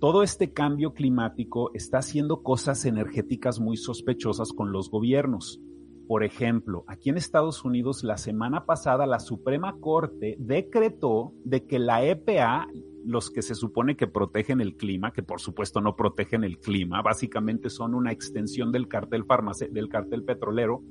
Todo 0.00 0.22
este 0.22 0.52
cambio 0.52 0.92
climático 0.92 1.70
está 1.74 1.98
haciendo 1.98 2.42
cosas 2.42 2.84
energéticas 2.84 3.60
muy 3.60 3.76
sospechosas 3.76 4.52
con 4.52 4.72
los 4.72 4.90
gobiernos. 4.90 5.60
Por 6.08 6.24
ejemplo, 6.24 6.84
aquí 6.86 7.10
en 7.10 7.18
Estados 7.18 7.66
Unidos 7.66 8.02
la 8.02 8.16
semana 8.16 8.64
pasada 8.64 9.04
la 9.04 9.20
Suprema 9.20 9.76
Corte 9.78 10.36
decretó 10.38 11.34
de 11.44 11.66
que 11.66 11.78
la 11.78 12.02
EPA, 12.02 12.66
los 13.04 13.30
que 13.30 13.42
se 13.42 13.54
supone 13.54 13.94
que 13.94 14.06
protegen 14.06 14.62
el 14.62 14.74
clima, 14.74 15.12
que 15.12 15.22
por 15.22 15.38
supuesto 15.38 15.82
no 15.82 15.96
protegen 15.96 16.44
el 16.44 16.60
clima, 16.60 17.02
básicamente 17.02 17.68
son 17.68 17.94
una 17.94 18.10
extensión 18.10 18.72
del 18.72 18.88
cartel 18.88 19.26
del 19.70 19.88
cartel 19.90 20.24
petrolero, 20.24 20.82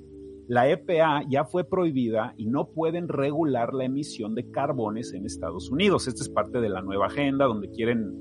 la 0.47 0.69
EPA 0.69 1.23
ya 1.27 1.45
fue 1.45 1.63
prohibida 1.63 2.35
y 2.37 2.45
no 2.45 2.69
pueden 2.69 3.07
regular 3.07 3.73
la 3.73 3.85
emisión 3.85 4.35
de 4.35 4.51
carbones 4.51 5.13
en 5.13 5.25
Estados 5.25 5.71
Unidos. 5.71 6.07
Esta 6.07 6.21
es 6.21 6.29
parte 6.29 6.61
de 6.61 6.69
la 6.69 6.83
nueva 6.83 7.07
agenda 7.07 7.45
donde 7.45 7.71
quieren 7.71 8.13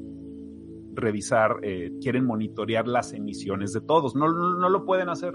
revisar, 0.95 1.59
eh, 1.63 1.93
quieren 2.01 2.25
monitorear 2.25 2.89
las 2.89 3.13
emisiones 3.13 3.75
de 3.75 3.83
todos. 3.83 4.17
no, 4.17 4.29
no 4.33 4.69
lo 4.71 4.87
pueden 4.87 5.11
hacer. 5.11 5.35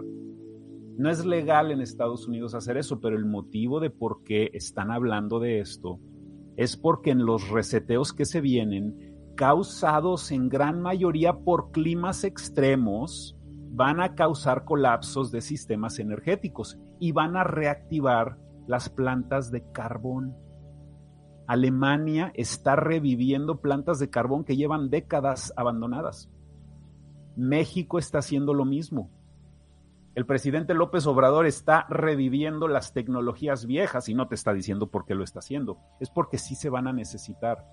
No 0.98 1.10
es 1.10 1.26
legal 1.26 1.72
en 1.72 1.82
Estados 1.82 2.28
Unidos 2.28 2.54
hacer 2.54 2.78
eso, 2.78 3.00
pero 3.00 3.16
el 3.16 3.26
motivo 3.26 3.80
de 3.80 3.90
por 3.90 4.24
qué 4.24 4.52
están 4.54 4.92
hablando 4.92 5.40
de 5.40 5.60
esto 5.60 6.00
es 6.58 6.76
porque 6.78 7.12
en 7.12 7.26
los 7.26 7.50
reseteos 7.50 8.14
que 8.14 8.26
se 8.26 8.42
vienen, 8.42 9.16
causados 9.36 10.32
en 10.32 10.50
gran 10.50 10.82
mayoría 10.82 11.34
por 11.34 11.72
climas 11.72 12.24
extremos, 12.24 13.38
van 13.72 14.02
a 14.02 14.16
causar 14.16 14.66
colapsos 14.66 15.32
de 15.32 15.42
sistemas 15.42 15.98
energéticos 15.98 16.78
y 17.00 17.14
van 17.14 17.38
a 17.38 17.44
reactivar 17.44 18.38
las 18.68 18.90
plantas 18.90 19.50
de 19.50 19.64
carbón. 19.72 20.36
Alemania 21.48 22.32
está 22.36 22.76
reviviendo 22.76 23.62
plantas 23.62 23.98
de 23.98 24.10
carbón 24.10 24.44
que 24.44 24.58
llevan 24.58 24.90
décadas 24.90 25.54
abandonadas. 25.56 26.30
México 27.38 27.98
está 27.98 28.20
haciendo 28.20 28.54
lo 28.54 28.66
mismo 28.66 29.10
el 30.14 30.26
presidente 30.26 30.74
López 30.74 31.08
Obrador 31.08 31.46
está 31.46 31.86
reviviendo 31.90 32.68
las 32.68 32.92
tecnologías 32.94 33.66
viejas 33.66 34.10
y 34.10 34.14
no 34.14 34.28
te 34.28 34.36
está 34.36 34.54
diciendo 34.54 34.88
por 34.88 35.06
qué 35.06 35.16
lo 35.16 35.24
está 35.24 35.40
haciendo. 35.40 35.78
Es 36.02 36.10
porque 36.10 36.38
sí 36.38 36.56
se 36.56 36.70
van 36.70 36.88
a 36.88 36.94
necesitar 36.94 37.66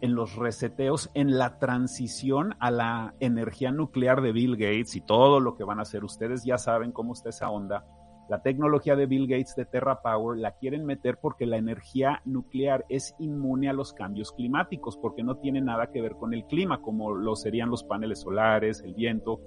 en 0.00 0.14
los 0.14 0.36
reseteos, 0.36 1.10
en 1.14 1.36
la 1.38 1.58
transición 1.58 2.56
a 2.58 2.70
la 2.70 3.14
energía 3.20 3.70
nuclear 3.70 4.22
de 4.22 4.32
Bill 4.32 4.56
Gates 4.56 4.96
y 4.96 5.02
todo 5.02 5.40
lo 5.40 5.56
que 5.56 5.64
van 5.64 5.78
a 5.78 5.82
hacer. 5.82 6.04
Ustedes 6.04 6.42
ya 6.44 6.56
saben 6.56 6.90
cómo 6.90 7.12
está 7.12 7.28
esa 7.28 7.50
onda. 7.50 7.84
La 8.30 8.40
tecnología 8.40 8.96
de 8.96 9.04
Bill 9.04 9.26
Gates 9.26 9.54
de 9.54 9.66
Terra 9.66 10.00
Power 10.00 10.38
la 10.38 10.52
quieren 10.52 10.86
meter 10.86 11.18
porque 11.20 11.44
la 11.44 11.58
energía 11.58 12.22
nuclear 12.24 12.86
es 12.88 13.14
inmune 13.18 13.68
a 13.68 13.74
los 13.74 13.92
cambios 13.92 14.32
climáticos, 14.32 14.96
porque 14.96 15.22
no 15.22 15.36
tiene 15.36 15.60
nada 15.60 15.90
que 15.90 16.00
ver 16.00 16.16
con 16.16 16.32
el 16.32 16.46
clima, 16.46 16.80
como 16.80 17.12
lo 17.12 17.36
serían 17.36 17.68
los 17.68 17.84
paneles 17.84 18.20
solares, 18.20 18.80
el 18.80 18.94
viento, 18.94 19.40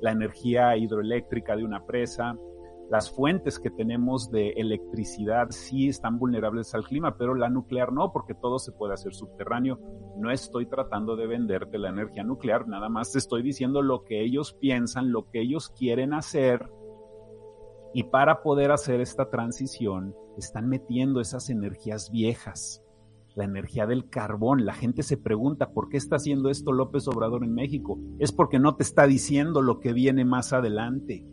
la 0.00 0.12
energía 0.12 0.76
hidroeléctrica 0.76 1.56
de 1.56 1.64
una 1.64 1.84
presa. 1.86 2.36
Las 2.90 3.10
fuentes 3.10 3.60
que 3.60 3.70
tenemos 3.70 4.30
de 4.30 4.50
electricidad 4.50 5.50
sí 5.50 5.88
están 5.88 6.18
vulnerables 6.18 6.74
al 6.74 6.84
clima, 6.84 7.16
pero 7.16 7.34
la 7.34 7.48
nuclear 7.48 7.92
no, 7.92 8.12
porque 8.12 8.34
todo 8.34 8.58
se 8.58 8.72
puede 8.72 8.94
hacer 8.94 9.14
subterráneo. 9.14 9.78
No 10.16 10.32
estoy 10.32 10.66
tratando 10.66 11.14
de 11.14 11.28
venderte 11.28 11.78
la 11.78 11.90
energía 11.90 12.24
nuclear, 12.24 12.66
nada 12.66 12.88
más 12.88 13.14
estoy 13.14 13.42
diciendo 13.42 13.80
lo 13.82 14.02
que 14.02 14.22
ellos 14.22 14.54
piensan, 14.54 15.12
lo 15.12 15.30
que 15.30 15.40
ellos 15.40 15.70
quieren 15.70 16.12
hacer. 16.12 16.68
Y 17.94 18.04
para 18.04 18.42
poder 18.42 18.72
hacer 18.72 19.00
esta 19.00 19.30
transición, 19.30 20.16
están 20.36 20.68
metiendo 20.68 21.20
esas 21.20 21.50
energías 21.50 22.10
viejas, 22.10 22.84
la 23.34 23.44
energía 23.44 23.86
del 23.86 24.08
carbón. 24.08 24.64
La 24.64 24.74
gente 24.74 25.02
se 25.02 25.16
pregunta, 25.16 25.72
¿por 25.72 25.88
qué 25.88 25.96
está 25.96 26.16
haciendo 26.16 26.50
esto 26.50 26.72
López 26.72 27.06
Obrador 27.08 27.44
en 27.44 27.54
México? 27.54 27.98
Es 28.18 28.32
porque 28.32 28.58
no 28.58 28.76
te 28.76 28.82
está 28.82 29.06
diciendo 29.06 29.62
lo 29.62 29.80
que 29.80 29.92
viene 29.92 30.24
más 30.24 30.52
adelante. 30.52 31.26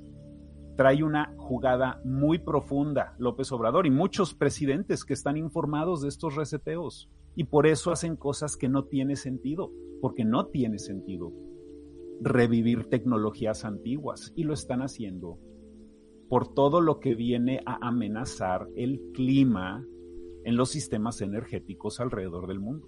Trae 0.76 1.04
una 1.04 1.34
jugada 1.38 2.02
muy 2.06 2.40
profunda 2.40 3.16
López 3.18 3.52
Obrador 3.52 3.88
y 3.88 3.92
muchos 3.92 4.34
presidentes 4.34 5.06
que 5.06 5.14
están 5.14 5.38
informados 5.38 6.02
de 6.02 6.10
estos 6.10 6.36
reseteos. 6.36 7.10
Y 7.36 7.46
por 7.46 7.68
eso 7.68 7.92
hacen 7.92 8.16
cosas 8.16 8.58
que 8.58 8.70
no 8.70 8.86
tiene 8.86 9.16
sentido, 9.16 9.72
porque 10.02 10.26
no 10.26 10.48
tiene 10.48 10.80
sentido 10.80 11.32
revivir 12.20 12.86
tecnologías 12.86 13.64
antiguas 13.64 14.34
y 14.36 14.44
lo 14.44 14.54
están 14.54 14.82
haciendo 14.82 15.38
por 16.30 16.54
todo 16.54 16.82
lo 16.82 17.00
que 17.00 17.16
viene 17.16 17.62
a 17.66 17.88
amenazar 17.88 18.68
el 18.76 19.00
clima 19.14 19.86
en 20.48 20.56
los 20.56 20.70
sistemas 20.70 21.20
energéticos 21.20 22.00
alrededor 22.00 22.48
del 22.48 22.62
mundo. 22.62 22.88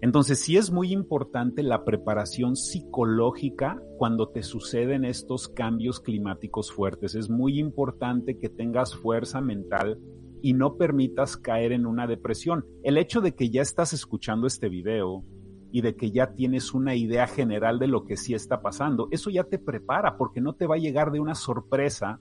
Entonces 0.00 0.40
sí 0.40 0.56
es 0.56 0.72
muy 0.72 0.90
importante 0.90 1.62
la 1.62 1.84
preparación 1.84 2.56
psicológica 2.56 3.82
cuando 3.98 4.30
te 4.30 4.42
suceden 4.42 5.04
estos 5.04 5.46
cambios 5.46 6.00
climáticos 6.00 6.72
fuertes. 6.72 7.14
Es 7.14 7.28
muy 7.28 7.58
importante 7.58 8.38
que 8.38 8.48
tengas 8.48 8.96
fuerza 8.96 9.42
mental 9.42 10.00
y 10.40 10.54
no 10.54 10.78
permitas 10.78 11.36
caer 11.36 11.72
en 11.72 11.84
una 11.84 12.06
depresión. 12.06 12.64
El 12.82 12.96
hecho 12.96 13.20
de 13.20 13.34
que 13.34 13.50
ya 13.50 13.60
estás 13.60 13.92
escuchando 13.92 14.46
este 14.46 14.70
video 14.70 15.22
y 15.70 15.82
de 15.82 15.96
que 15.96 16.12
ya 16.12 16.32
tienes 16.32 16.72
una 16.72 16.94
idea 16.94 17.26
general 17.26 17.78
de 17.78 17.88
lo 17.88 18.06
que 18.06 18.16
sí 18.16 18.32
está 18.32 18.62
pasando, 18.62 19.08
eso 19.10 19.28
ya 19.28 19.44
te 19.44 19.58
prepara 19.58 20.16
porque 20.16 20.40
no 20.40 20.54
te 20.54 20.66
va 20.66 20.76
a 20.76 20.78
llegar 20.78 21.10
de 21.10 21.20
una 21.20 21.34
sorpresa 21.34 22.20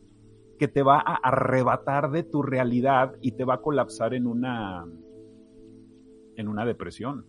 que 0.57 0.67
te 0.67 0.83
va 0.83 0.97
a 0.97 1.15
arrebatar 1.15 2.11
de 2.11 2.23
tu 2.23 2.41
realidad 2.41 3.15
y 3.21 3.33
te 3.33 3.43
va 3.43 3.55
a 3.55 3.61
colapsar 3.61 4.13
en 4.13 4.27
una 4.27 4.85
en 6.37 6.47
una 6.47 6.65
depresión. 6.65 7.25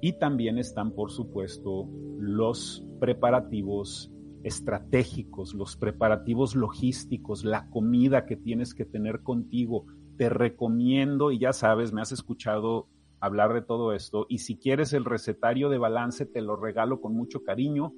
Y 0.00 0.14
también 0.18 0.58
están, 0.58 0.92
por 0.92 1.10
supuesto, 1.10 1.88
los 2.18 2.84
preparativos 2.98 4.10
estratégicos, 4.42 5.54
los 5.54 5.76
preparativos 5.76 6.56
logísticos, 6.56 7.44
la 7.44 7.68
comida 7.68 8.24
que 8.24 8.36
tienes 8.36 8.74
que 8.74 8.86
tener 8.86 9.22
contigo. 9.22 9.86
Te 10.16 10.30
recomiendo, 10.30 11.30
y 11.30 11.38
ya 11.38 11.52
sabes, 11.52 11.92
me 11.92 12.00
has 12.00 12.12
escuchado 12.12 12.88
hablar 13.20 13.52
de 13.52 13.62
todo 13.62 13.92
esto, 13.92 14.24
y 14.30 14.38
si 14.38 14.56
quieres 14.56 14.94
el 14.94 15.04
recetario 15.04 15.68
de 15.68 15.76
balance, 15.76 16.24
te 16.24 16.40
lo 16.40 16.56
regalo 16.56 17.02
con 17.02 17.14
mucho 17.14 17.42
cariño 17.42 17.92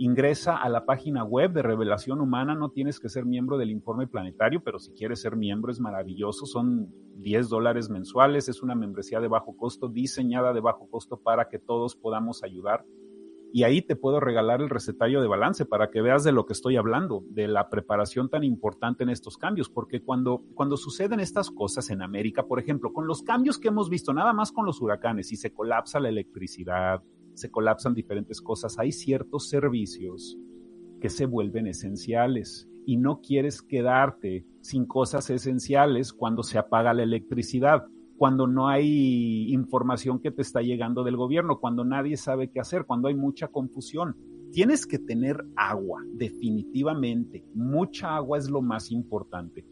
ingresa 0.00 0.56
a 0.56 0.70
la 0.70 0.86
página 0.86 1.24
web 1.24 1.52
de 1.52 1.60
Revelación 1.60 2.22
Humana, 2.22 2.54
no 2.54 2.70
tienes 2.70 2.98
que 2.98 3.10
ser 3.10 3.26
miembro 3.26 3.58
del 3.58 3.70
informe 3.70 4.06
planetario, 4.06 4.62
pero 4.64 4.78
si 4.78 4.92
quieres 4.92 5.20
ser 5.20 5.36
miembro 5.36 5.70
es 5.70 5.78
maravilloso, 5.78 6.46
son 6.46 6.90
10 7.18 7.50
dólares 7.50 7.90
mensuales, 7.90 8.48
es 8.48 8.62
una 8.62 8.74
membresía 8.74 9.20
de 9.20 9.28
bajo 9.28 9.54
costo, 9.58 9.88
diseñada 9.88 10.54
de 10.54 10.60
bajo 10.60 10.88
costo 10.88 11.18
para 11.18 11.50
que 11.50 11.58
todos 11.58 11.96
podamos 11.96 12.42
ayudar. 12.42 12.86
Y 13.52 13.64
ahí 13.64 13.82
te 13.82 13.94
puedo 13.94 14.20
regalar 14.20 14.62
el 14.62 14.70
recetario 14.70 15.20
de 15.20 15.28
balance 15.28 15.66
para 15.66 15.90
que 15.90 16.00
veas 16.00 16.24
de 16.24 16.32
lo 16.32 16.46
que 16.46 16.54
estoy 16.54 16.76
hablando, 16.76 17.22
de 17.28 17.46
la 17.46 17.68
preparación 17.68 18.30
tan 18.30 18.42
importante 18.42 19.02
en 19.02 19.10
estos 19.10 19.36
cambios, 19.36 19.68
porque 19.68 20.00
cuando, 20.00 20.42
cuando 20.54 20.78
suceden 20.78 21.20
estas 21.20 21.50
cosas 21.50 21.90
en 21.90 22.00
América, 22.00 22.46
por 22.46 22.58
ejemplo, 22.58 22.94
con 22.94 23.06
los 23.06 23.22
cambios 23.22 23.58
que 23.58 23.68
hemos 23.68 23.90
visto, 23.90 24.14
nada 24.14 24.32
más 24.32 24.50
con 24.50 24.64
los 24.64 24.80
huracanes, 24.80 25.30
y 25.30 25.36
se 25.36 25.52
colapsa 25.52 26.00
la 26.00 26.08
electricidad, 26.08 27.02
se 27.34 27.50
colapsan 27.50 27.94
diferentes 27.94 28.40
cosas, 28.40 28.78
hay 28.78 28.92
ciertos 28.92 29.48
servicios 29.48 30.38
que 31.00 31.10
se 31.10 31.26
vuelven 31.26 31.66
esenciales 31.66 32.68
y 32.86 32.96
no 32.96 33.20
quieres 33.20 33.62
quedarte 33.62 34.44
sin 34.60 34.86
cosas 34.86 35.30
esenciales 35.30 36.12
cuando 36.12 36.42
se 36.42 36.58
apaga 36.58 36.94
la 36.94 37.02
electricidad, 37.02 37.86
cuando 38.16 38.46
no 38.46 38.68
hay 38.68 39.52
información 39.52 40.20
que 40.20 40.30
te 40.30 40.42
está 40.42 40.60
llegando 40.60 41.04
del 41.04 41.16
gobierno, 41.16 41.58
cuando 41.58 41.84
nadie 41.84 42.16
sabe 42.16 42.50
qué 42.50 42.60
hacer, 42.60 42.84
cuando 42.84 43.08
hay 43.08 43.14
mucha 43.14 43.48
confusión. 43.48 44.16
Tienes 44.52 44.86
que 44.86 44.98
tener 44.98 45.42
agua, 45.56 46.02
definitivamente. 46.12 47.44
Mucha 47.54 48.16
agua 48.16 48.36
es 48.36 48.50
lo 48.50 48.60
más 48.60 48.90
importante. 48.90 49.64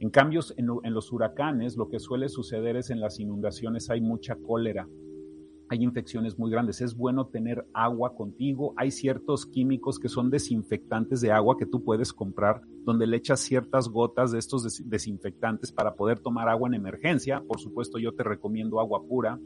En 0.00 0.10
cambio, 0.10 0.40
en, 0.56 0.66
en 0.82 0.94
los 0.94 1.12
huracanes, 1.12 1.76
lo 1.76 1.88
que 1.88 2.00
suele 2.00 2.28
suceder 2.28 2.76
es 2.76 2.90
en 2.90 2.98
las 2.98 3.20
inundaciones 3.20 3.90
hay 3.90 4.00
mucha 4.00 4.34
cólera, 4.34 4.88
hay 5.72 5.82
infecciones 5.82 6.38
muy 6.38 6.50
grandes. 6.50 6.82
Es 6.82 6.94
bueno 6.94 7.26
tener 7.26 7.66
agua 7.72 8.14
contigo. 8.14 8.74
Hay 8.76 8.90
ciertos 8.90 9.46
químicos 9.46 9.98
que 9.98 10.10
son 10.10 10.28
desinfectantes 10.28 11.22
de 11.22 11.32
agua 11.32 11.56
que 11.56 11.64
tú 11.64 11.82
puedes 11.82 12.12
comprar, 12.12 12.60
donde 12.84 13.06
le 13.06 13.16
echas 13.16 13.40
ciertas 13.40 13.88
gotas 13.88 14.32
de 14.32 14.38
estos 14.38 14.84
desinfectantes 14.84 15.72
para 15.72 15.94
poder 15.94 16.18
tomar 16.18 16.50
agua 16.50 16.68
en 16.68 16.74
emergencia. 16.74 17.42
Por 17.48 17.58
supuesto, 17.58 17.98
yo 17.98 18.12
te 18.12 18.22
recomiendo 18.22 18.80
agua 18.80 19.02
pura 19.08 19.38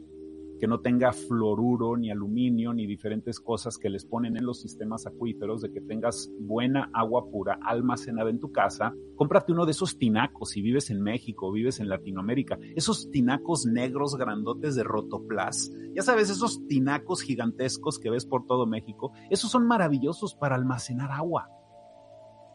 que 0.59 0.67
no 0.67 0.79
tenga 0.79 1.11
fluoruro, 1.11 1.97
ni 1.97 2.11
aluminio, 2.11 2.73
ni 2.73 2.85
diferentes 2.85 3.39
cosas 3.39 3.77
que 3.77 3.89
les 3.89 4.05
ponen 4.05 4.37
en 4.37 4.45
los 4.45 4.61
sistemas 4.61 5.05
acuíferos, 5.05 5.61
de 5.61 5.71
que 5.71 5.81
tengas 5.81 6.31
buena 6.39 6.89
agua 6.93 7.29
pura 7.29 7.59
almacenada 7.61 8.29
en 8.29 8.39
tu 8.39 8.51
casa. 8.51 8.93
Cómprate 9.15 9.51
uno 9.51 9.65
de 9.65 9.71
esos 9.71 9.97
tinacos 9.97 10.51
si 10.51 10.61
vives 10.61 10.89
en 10.89 11.01
México, 11.01 11.51
vives 11.51 11.79
en 11.79 11.89
Latinoamérica. 11.89 12.57
Esos 12.75 13.09
tinacos 13.11 13.65
negros 13.65 14.15
grandotes 14.15 14.75
de 14.75 14.83
Rotoplas. 14.83 15.71
Ya 15.95 16.01
sabes, 16.01 16.29
esos 16.29 16.65
tinacos 16.67 17.21
gigantescos 17.21 17.99
que 17.99 18.09
ves 18.09 18.25
por 18.25 18.45
todo 18.45 18.65
México. 18.65 19.11
Esos 19.29 19.51
son 19.51 19.67
maravillosos 19.67 20.35
para 20.35 20.55
almacenar 20.55 21.11
agua 21.11 21.49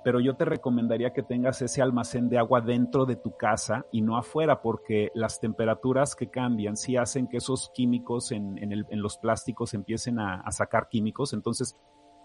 pero 0.04 0.20
yo 0.20 0.34
te 0.34 0.44
recomendaría 0.44 1.12
que 1.12 1.22
tengas 1.22 1.62
ese 1.62 1.82
almacén 1.82 2.28
de 2.28 2.38
agua 2.38 2.60
dentro 2.60 3.06
de 3.06 3.16
tu 3.16 3.36
casa 3.36 3.86
y 3.92 4.02
no 4.02 4.16
afuera, 4.16 4.60
porque 4.60 5.10
las 5.14 5.40
temperaturas 5.40 6.14
que 6.14 6.28
cambian 6.28 6.76
sí 6.76 6.96
hacen 6.96 7.28
que 7.28 7.38
esos 7.38 7.70
químicos 7.74 8.32
en, 8.32 8.58
los 8.90 9.18
plásticos 9.18 9.74
empiecen 9.74 10.18
a, 10.18 10.50
sacar 10.50 10.88
químicos. 10.88 11.32
Entonces, 11.32 11.76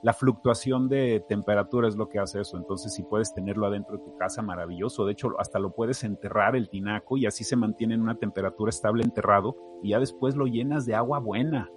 la 0.03 0.13
fluctuación 0.13 0.89
de 0.89 1.23
temperatura 1.27 1.87
es 1.87 1.95
lo 1.95 2.07
que 2.09 2.19
hace 2.19 2.41
eso. 2.41 2.57
Entonces, 2.57 2.93
si 2.93 3.03
puedes 3.03 3.33
tenerlo 3.33 3.65
adentro 3.65 3.97
de 3.97 4.03
tu 4.03 4.15
casa, 4.17 4.41
maravilloso. 4.41 5.05
De 5.05 5.13
hecho, 5.13 5.29
hasta 5.39 5.59
lo 5.59 5.73
puedes 5.73 6.03
enterrar 6.03 6.55
el 6.55 6.69
tinaco 6.69 7.17
y 7.17 7.25
así 7.25 7.43
se 7.43 7.55
mantiene 7.55 7.95
en 7.95 8.01
una 8.01 8.15
temperatura 8.15 8.69
estable 8.69 9.03
enterrado 9.03 9.55
y 9.81 9.89
ya 9.89 9.99
después 9.99 10.35
lo 10.35 10.45
llenas 10.45 10.85
de 10.85 10.95
agua 10.95 11.19
buena. 11.19 11.69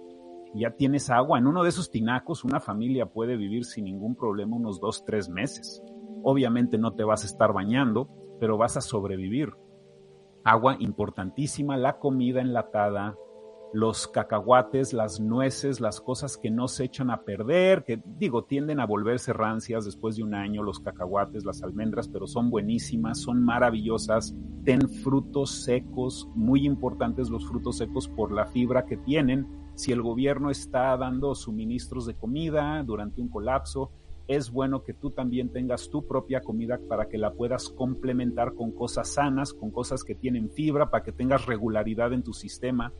Ya 0.53 0.71
tienes 0.71 1.09
agua. 1.09 1.39
En 1.39 1.47
uno 1.47 1.63
de 1.63 1.69
esos 1.69 1.89
tinacos, 1.89 2.43
una 2.43 2.59
familia 2.59 3.05
puede 3.05 3.37
vivir 3.37 3.63
sin 3.65 3.85
ningún 3.85 4.15
problema 4.15 4.57
unos 4.57 4.79
dos, 4.79 5.05
tres 5.05 5.29
meses. 5.29 5.81
Obviamente 6.23 6.77
no 6.77 6.93
te 6.93 7.03
vas 7.03 7.23
a 7.23 7.27
estar 7.27 7.53
bañando, 7.53 8.09
pero 8.39 8.57
vas 8.57 8.77
a 8.77 8.81
sobrevivir. 8.81 9.53
Agua 10.43 10.75
importantísima, 10.79 11.77
la 11.77 11.99
comida 11.99 12.41
enlatada, 12.41 13.15
los 13.73 14.07
cacahuates, 14.07 14.91
las 14.93 15.19
nueces, 15.19 15.79
las 15.79 16.01
cosas 16.01 16.37
que 16.37 16.49
no 16.49 16.67
se 16.67 16.85
echan 16.85 17.09
a 17.09 17.23
perder, 17.23 17.83
que 17.85 18.01
digo, 18.17 18.43
tienden 18.43 18.79
a 18.79 18.85
volverse 18.85 19.31
rancias 19.33 19.85
después 19.85 20.17
de 20.17 20.23
un 20.23 20.33
año, 20.33 20.61
los 20.61 20.79
cacahuates, 20.79 21.45
las 21.45 21.63
almendras, 21.63 22.09
pero 22.09 22.27
son 22.27 22.49
buenísimas, 22.49 23.21
son 23.21 23.43
maravillosas. 23.43 24.35
Ten 24.65 24.89
frutos 24.89 25.63
secos, 25.63 26.27
muy 26.35 26.65
importantes 26.65 27.29
los 27.29 27.47
frutos 27.47 27.77
secos 27.77 28.09
por 28.09 28.31
la 28.31 28.45
fibra 28.47 28.85
que 28.85 28.97
tienen. 28.97 29.47
Si 29.75 29.91
el 29.91 30.01
gobierno 30.01 30.51
está 30.51 30.97
dando 30.97 31.33
suministros 31.33 32.05
de 32.05 32.15
comida 32.15 32.83
durante 32.83 33.21
un 33.21 33.29
colapso, 33.29 33.91
es 34.35 34.51
bueno 34.51 34.83
que 34.83 34.93
tú 34.93 35.11
también 35.11 35.49
tengas 35.49 35.89
tu 35.89 36.07
propia 36.07 36.41
comida 36.41 36.79
para 36.87 37.07
que 37.07 37.17
la 37.17 37.33
puedas 37.33 37.69
complementar 37.69 38.53
con 38.53 38.71
cosas 38.71 39.13
sanas, 39.13 39.53
con 39.53 39.71
cosas 39.71 40.03
que 40.03 40.15
tienen 40.15 40.49
fibra, 40.49 40.89
para 40.89 41.03
que 41.03 41.11
tengas 41.11 41.45
regularidad 41.45 42.13
en 42.13 42.23
tu 42.23 42.33
sistema. 42.33 42.93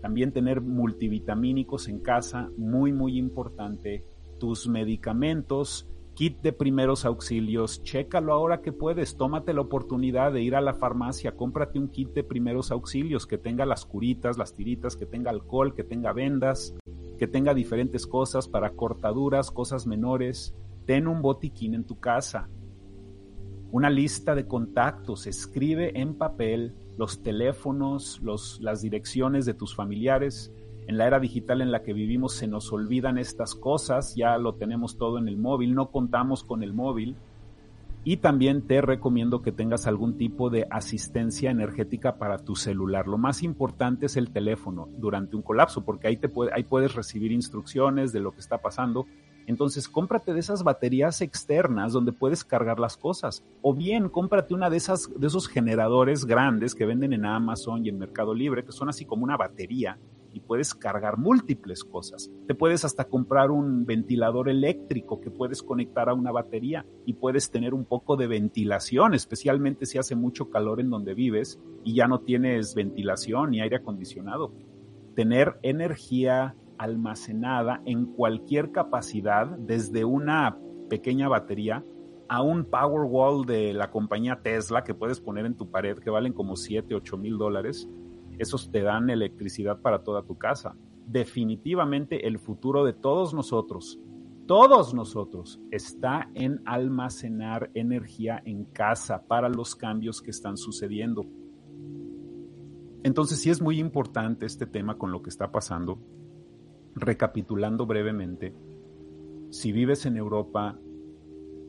También 0.00 0.32
tener 0.32 0.60
multivitamínicos 0.60 1.88
en 1.88 2.00
casa, 2.00 2.50
muy, 2.56 2.92
muy 2.92 3.18
importante. 3.18 4.04
Tus 4.38 4.68
medicamentos, 4.68 5.88
kit 6.14 6.40
de 6.42 6.52
primeros 6.52 7.04
auxilios, 7.04 7.82
chécalo 7.82 8.32
ahora 8.32 8.60
que 8.60 8.72
puedes, 8.72 9.16
tómate 9.16 9.54
la 9.54 9.62
oportunidad 9.62 10.32
de 10.32 10.42
ir 10.42 10.54
a 10.54 10.60
la 10.60 10.74
farmacia, 10.74 11.36
cómprate 11.36 11.78
un 11.78 11.88
kit 11.88 12.10
de 12.12 12.24
primeros 12.24 12.70
auxilios 12.70 13.26
que 13.26 13.38
tenga 13.38 13.64
las 13.64 13.86
curitas, 13.86 14.36
las 14.36 14.54
tiritas, 14.54 14.96
que 14.96 15.06
tenga 15.06 15.30
alcohol, 15.30 15.74
que 15.74 15.84
tenga 15.84 16.12
vendas, 16.12 16.74
que 17.18 17.26
tenga 17.26 17.54
diferentes 17.54 18.06
cosas 18.06 18.48
para 18.48 18.70
cortaduras, 18.70 19.50
cosas 19.50 19.86
menores. 19.86 20.54
Ten 20.86 21.06
un 21.06 21.22
botiquín 21.22 21.74
en 21.74 21.84
tu 21.84 21.98
casa. 21.98 22.48
Una 23.70 23.90
lista 23.90 24.34
de 24.34 24.46
contactos. 24.46 25.26
Escribe 25.26 25.98
en 26.00 26.14
papel 26.14 26.74
los 26.96 27.22
teléfonos, 27.22 28.20
los, 28.22 28.60
las 28.60 28.82
direcciones 28.82 29.46
de 29.46 29.54
tus 29.54 29.74
familiares. 29.74 30.52
En 30.86 30.98
la 30.98 31.06
era 31.06 31.20
digital 31.20 31.60
en 31.60 31.70
la 31.70 31.82
que 31.82 31.92
vivimos 31.92 32.34
se 32.34 32.48
nos 32.48 32.72
olvidan 32.72 33.16
estas 33.16 33.54
cosas, 33.54 34.14
ya 34.16 34.36
lo 34.36 34.54
tenemos 34.54 34.98
todo 34.98 35.18
en 35.18 35.28
el 35.28 35.36
móvil, 35.36 35.74
no 35.74 35.90
contamos 35.90 36.42
con 36.42 36.62
el 36.62 36.72
móvil. 36.72 37.16
Y 38.04 38.16
también 38.16 38.66
te 38.66 38.80
recomiendo 38.80 39.42
que 39.42 39.52
tengas 39.52 39.86
algún 39.86 40.16
tipo 40.16 40.50
de 40.50 40.66
asistencia 40.70 41.52
energética 41.52 42.16
para 42.16 42.38
tu 42.38 42.56
celular. 42.56 43.06
Lo 43.06 43.16
más 43.16 43.44
importante 43.44 44.06
es 44.06 44.16
el 44.16 44.30
teléfono 44.32 44.88
durante 44.98 45.36
un 45.36 45.42
colapso, 45.42 45.84
porque 45.84 46.08
ahí, 46.08 46.16
te 46.16 46.28
puede, 46.28 46.50
ahí 46.52 46.64
puedes 46.64 46.94
recibir 46.94 47.30
instrucciones 47.30 48.12
de 48.12 48.18
lo 48.18 48.32
que 48.32 48.40
está 48.40 48.58
pasando. 48.58 49.06
Entonces, 49.46 49.88
cómprate 49.88 50.34
de 50.34 50.40
esas 50.40 50.64
baterías 50.64 51.20
externas 51.20 51.92
donde 51.92 52.12
puedes 52.12 52.42
cargar 52.42 52.80
las 52.80 52.96
cosas. 52.96 53.44
O 53.60 53.72
bien, 53.72 54.08
cómprate 54.08 54.52
una 54.52 54.68
de 54.68 54.78
esas, 54.78 55.08
de 55.16 55.26
esos 55.28 55.46
generadores 55.46 56.24
grandes 56.24 56.74
que 56.74 56.86
venden 56.86 57.12
en 57.12 57.24
Amazon 57.24 57.86
y 57.86 57.88
en 57.88 57.98
Mercado 57.98 58.34
Libre, 58.34 58.64
que 58.64 58.72
son 58.72 58.88
así 58.88 59.04
como 59.04 59.22
una 59.22 59.36
batería 59.36 59.96
y 60.32 60.40
puedes 60.40 60.74
cargar 60.74 61.18
múltiples 61.18 61.84
cosas. 61.84 62.30
Te 62.46 62.54
puedes 62.54 62.84
hasta 62.84 63.04
comprar 63.04 63.50
un 63.50 63.84
ventilador 63.84 64.48
eléctrico 64.48 65.20
que 65.20 65.30
puedes 65.30 65.62
conectar 65.62 66.08
a 66.08 66.14
una 66.14 66.32
batería 66.32 66.86
y 67.06 67.14
puedes 67.14 67.50
tener 67.50 67.74
un 67.74 67.84
poco 67.84 68.16
de 68.16 68.26
ventilación, 68.26 69.14
especialmente 69.14 69.86
si 69.86 69.98
hace 69.98 70.16
mucho 70.16 70.50
calor 70.50 70.80
en 70.80 70.90
donde 70.90 71.14
vives 71.14 71.60
y 71.84 71.94
ya 71.94 72.08
no 72.08 72.20
tienes 72.20 72.74
ventilación 72.74 73.50
ni 73.50 73.60
aire 73.60 73.76
acondicionado. 73.76 74.52
Tener 75.14 75.58
energía 75.62 76.56
almacenada 76.78 77.82
en 77.84 78.06
cualquier 78.06 78.72
capacidad, 78.72 79.46
desde 79.46 80.04
una 80.04 80.58
pequeña 80.88 81.28
batería 81.28 81.84
a 82.28 82.42
un 82.42 82.64
Powerwall 82.64 83.44
de 83.44 83.72
la 83.74 83.90
compañía 83.90 84.40
Tesla 84.42 84.84
que 84.84 84.94
puedes 84.94 85.20
poner 85.20 85.44
en 85.44 85.54
tu 85.54 85.70
pared 85.70 85.98
que 85.98 86.10
valen 86.10 86.32
como 86.32 86.56
7, 86.56 86.94
8 86.94 87.18
mil 87.18 87.36
dólares. 87.36 87.88
Esos 88.38 88.70
te 88.70 88.82
dan 88.82 89.10
electricidad 89.10 89.80
para 89.80 90.02
toda 90.02 90.22
tu 90.22 90.38
casa. 90.38 90.76
Definitivamente 91.06 92.26
el 92.26 92.38
futuro 92.38 92.84
de 92.84 92.92
todos 92.92 93.34
nosotros, 93.34 94.00
todos 94.46 94.94
nosotros, 94.94 95.60
está 95.70 96.30
en 96.34 96.60
almacenar 96.64 97.70
energía 97.74 98.42
en 98.44 98.64
casa 98.64 99.26
para 99.26 99.48
los 99.48 99.74
cambios 99.74 100.20
que 100.20 100.30
están 100.30 100.56
sucediendo. 100.56 101.26
Entonces 103.04 103.40
sí 103.40 103.50
es 103.50 103.60
muy 103.60 103.78
importante 103.80 104.46
este 104.46 104.66
tema 104.66 104.96
con 104.96 105.10
lo 105.10 105.22
que 105.22 105.30
está 105.30 105.50
pasando. 105.50 105.98
Recapitulando 106.94 107.86
brevemente, 107.86 108.54
si 109.50 109.72
vives 109.72 110.06
en 110.06 110.16
Europa, 110.16 110.78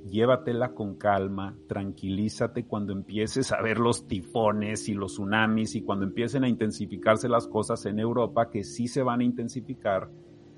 llévatela 0.10 0.74
con 0.74 0.96
calma, 0.96 1.58
tranquilízate 1.68 2.66
cuando 2.66 2.94
empieces 2.94 3.52
a 3.52 3.62
ver 3.62 3.80
los 3.80 4.08
tifones 4.08 4.90
y 4.90 4.94
los 4.94 5.14
tsunamis 5.14 5.76
y 5.76 5.82
cuando 5.82 6.06
empiecen 6.06 6.44
a 6.44 6.50
intensificarse 6.50 7.30
las 7.30 7.48
cosas 7.48 7.86
en 7.86 8.00
Europa, 8.00 8.50
que 8.50 8.64
sí 8.64 8.88
se 8.88 9.04
van 9.04 9.22
a 9.22 9.24
intensificar, 9.24 10.10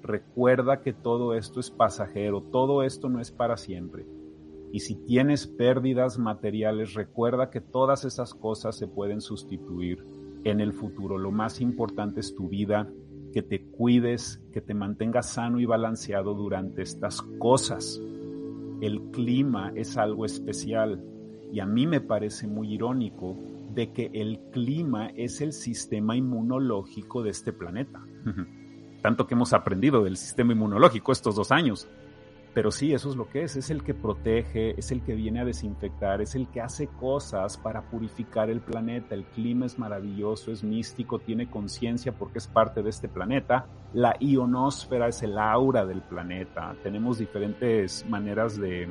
recuerda 0.01 0.81
que 0.81 0.93
todo 0.93 1.34
esto 1.34 1.60
es 1.60 1.71
pasajero, 1.71 2.41
todo 2.41 2.84
esto 2.84 3.10
no 3.10 3.19
es 3.19 3.31
para 3.31 3.58
siempre. 3.58 4.05
Y 4.71 4.81
si 4.81 4.95
tienes 4.95 5.47
pérdidas 5.47 6.19
materiales, 6.19 6.93
recuerda 6.93 7.49
que 7.49 7.62
todas 7.62 8.03
esas 8.03 8.34
cosas 8.34 8.77
se 8.77 8.88
pueden 8.88 9.21
sustituir 9.21 10.05
en 10.43 10.60
el 10.60 10.73
futuro. 10.73 11.17
Lo 11.17 11.31
más 11.31 11.62
importante 11.62 12.19
es 12.19 12.36
tu 12.36 12.49
vida, 12.49 12.89
que 13.31 13.41
te 13.41 13.65
cuides, 13.65 14.41
que 14.51 14.62
te 14.62 14.73
mantengas 14.73 15.29
sano 15.29 15.60
y 15.60 15.65
balanceado 15.65 16.34
durante 16.34 16.81
estas 16.81 17.21
cosas. 17.39 18.01
El 18.86 19.02
clima 19.10 19.71
es 19.74 19.98
algo 19.98 20.26
especial 20.26 21.04
y 21.52 21.60
a 21.60 21.65
mí 21.65 21.88
me 21.88 22.02
parece 22.02 22.45
muy 22.45 22.71
irónico 22.71 23.36
de 23.74 23.91
que 23.91 24.12
el 24.13 24.39
clima 24.52 25.08
es 25.15 25.41
el 25.41 25.54
sistema 25.54 26.15
inmunológico 26.15 27.24
de 27.24 27.32
este 27.32 27.52
planeta. 27.52 28.06
Tanto 29.02 29.26
que 29.26 29.34
hemos 29.34 29.54
aprendido 29.54 30.04
del 30.04 30.17
sistema 30.17 30.54
inmunológico 30.54 31.12
estos 31.12 31.36
dos 31.36 31.52
años. 31.52 31.88
Pero 32.56 32.72
sí, 32.72 32.94
eso 32.94 33.10
es 33.10 33.18
lo 33.18 33.28
que 33.28 33.44
es, 33.44 33.58
es 33.58 33.70
el 33.70 33.84
que 33.84 33.94
protege, 33.94 34.80
es 34.80 34.89
el 34.94 35.02
que 35.04 35.13
viene 35.13 35.41
a 35.41 35.46
desinfectar, 35.46 36.22
es 36.22 36.36
el 36.36 36.48
que 36.48 36.62
hace 36.62 36.88
cosas 36.88 37.58
para 37.58 37.82
purificar 37.82 38.50
el 38.50 38.62
planeta. 38.62 39.13
El 39.13 39.26
clima 39.26 39.65
es 39.65 39.78
maravilloso, 39.78 40.54
es 40.54 40.63
místico, 40.63 41.20
tiene 41.20 41.50
conciencia 41.50 42.13
porque 42.13 42.38
es 42.38 42.48
parte 42.48 42.82
de 42.82 42.91
este 42.91 43.10
planeta. 43.10 43.68
La 43.94 44.15
ionosfera 44.22 45.10
es 45.10 45.22
el 45.22 45.38
aura 45.38 45.86
del 45.86 46.02
planeta. 46.02 46.74
Tenemos 46.82 47.18
diferentes 47.18 48.06
maneras 48.08 48.58
de, 48.58 48.88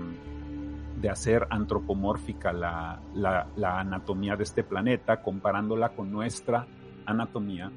de 1.00 1.08
hacer 1.08 1.46
antropomórfica 1.48 2.52
la, 2.52 3.00
la, 3.14 3.46
la 3.56 3.80
anatomía 3.80 4.36
de 4.36 4.42
este 4.42 4.62
planeta, 4.62 5.22
comparándola 5.22 5.88
con 5.88 6.12
nuestra 6.12 6.66
anatomía 7.06 7.72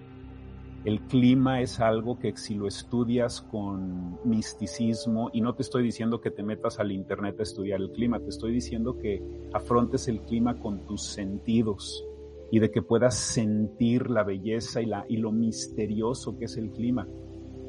el 0.85 1.01
clima 1.01 1.61
es 1.61 1.79
algo 1.79 2.17
que 2.19 2.35
si 2.37 2.55
lo 2.55 2.67
estudias 2.67 3.41
con 3.41 4.17
misticismo, 4.23 5.29
y 5.33 5.41
no 5.41 5.53
te 5.53 5.61
estoy 5.63 5.83
diciendo 5.83 6.21
que 6.21 6.31
te 6.31 6.43
metas 6.43 6.79
al 6.79 6.91
internet 6.91 7.39
a 7.39 7.43
estudiar 7.43 7.81
el 7.81 7.91
clima, 7.91 8.19
te 8.19 8.29
estoy 8.29 8.53
diciendo 8.53 8.97
que 8.97 9.21
afrontes 9.53 10.07
el 10.07 10.21
clima 10.21 10.59
con 10.59 10.85
tus 10.85 11.03
sentidos 11.03 12.05
y 12.51 12.59
de 12.59 12.71
que 12.71 12.81
puedas 12.81 13.15
sentir 13.15 14.09
la 14.09 14.23
belleza 14.23 14.81
y, 14.81 14.85
la, 14.85 15.05
y 15.09 15.17
lo 15.17 15.31
misterioso 15.31 16.37
que 16.37 16.45
es 16.45 16.55
el 16.57 16.71
clima. 16.71 17.07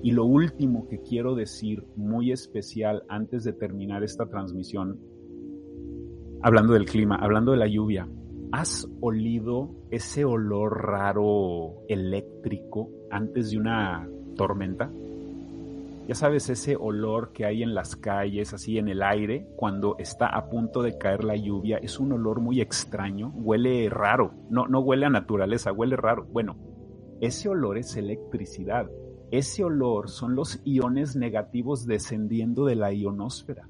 Y 0.01 0.13
lo 0.13 0.25
último 0.25 0.87
que 0.87 1.01
quiero 1.01 1.35
decir, 1.35 1.85
muy 1.97 2.31
especial, 2.31 3.03
antes 3.09 3.43
de 3.43 3.53
terminar 3.53 4.05
esta 4.05 4.27
transmisión, 4.27 5.01
hablando 6.41 6.75
del 6.75 6.85
clima, 6.85 7.17
hablando 7.17 7.51
de 7.51 7.59
la 7.59 7.67
lluvia, 7.67 8.09
¿Has 8.51 8.89
olido 9.03 9.75
ese 9.91 10.25
olor 10.25 10.87
raro 10.87 11.85
eléctrico 11.87 12.89
antes 13.11 13.51
de 13.51 13.59
una 13.59 14.09
tormenta? 14.37 14.91
Ya 16.09 16.15
sabes, 16.15 16.49
ese 16.49 16.75
olor 16.75 17.33
que 17.33 17.45
hay 17.45 17.63
en 17.63 17.75
las 17.75 17.95
calles, 17.95 18.55
así 18.55 18.79
en 18.79 18.89
el 18.89 19.03
aire, 19.03 19.47
cuando 19.57 19.97
está 19.99 20.27
a 20.27 20.49
punto 20.49 20.81
de 20.81 20.97
caer 20.97 21.23
la 21.23 21.37
lluvia, 21.37 21.77
es 21.77 22.01
un 22.01 22.13
olor 22.13 22.41
muy 22.41 22.63
extraño, 22.63 23.31
huele 23.35 23.91
raro, 23.91 24.33
no, 24.49 24.67
no 24.67 24.81
huele 24.81 25.05
a 25.05 25.11
naturaleza, 25.11 25.71
huele 25.71 25.97
raro. 25.97 26.25
Bueno, 26.33 26.57
ese 27.21 27.51
olor 27.51 27.77
es 27.77 27.95
electricidad, 27.97 28.89
ese 29.31 29.65
olor 29.65 30.09
son 30.09 30.35
los 30.35 30.63
iones 30.65 31.15
negativos 31.15 31.87
descendiendo 31.87 32.65
de 32.65 32.77
la 32.77 32.91
ionosfera. 32.91 33.69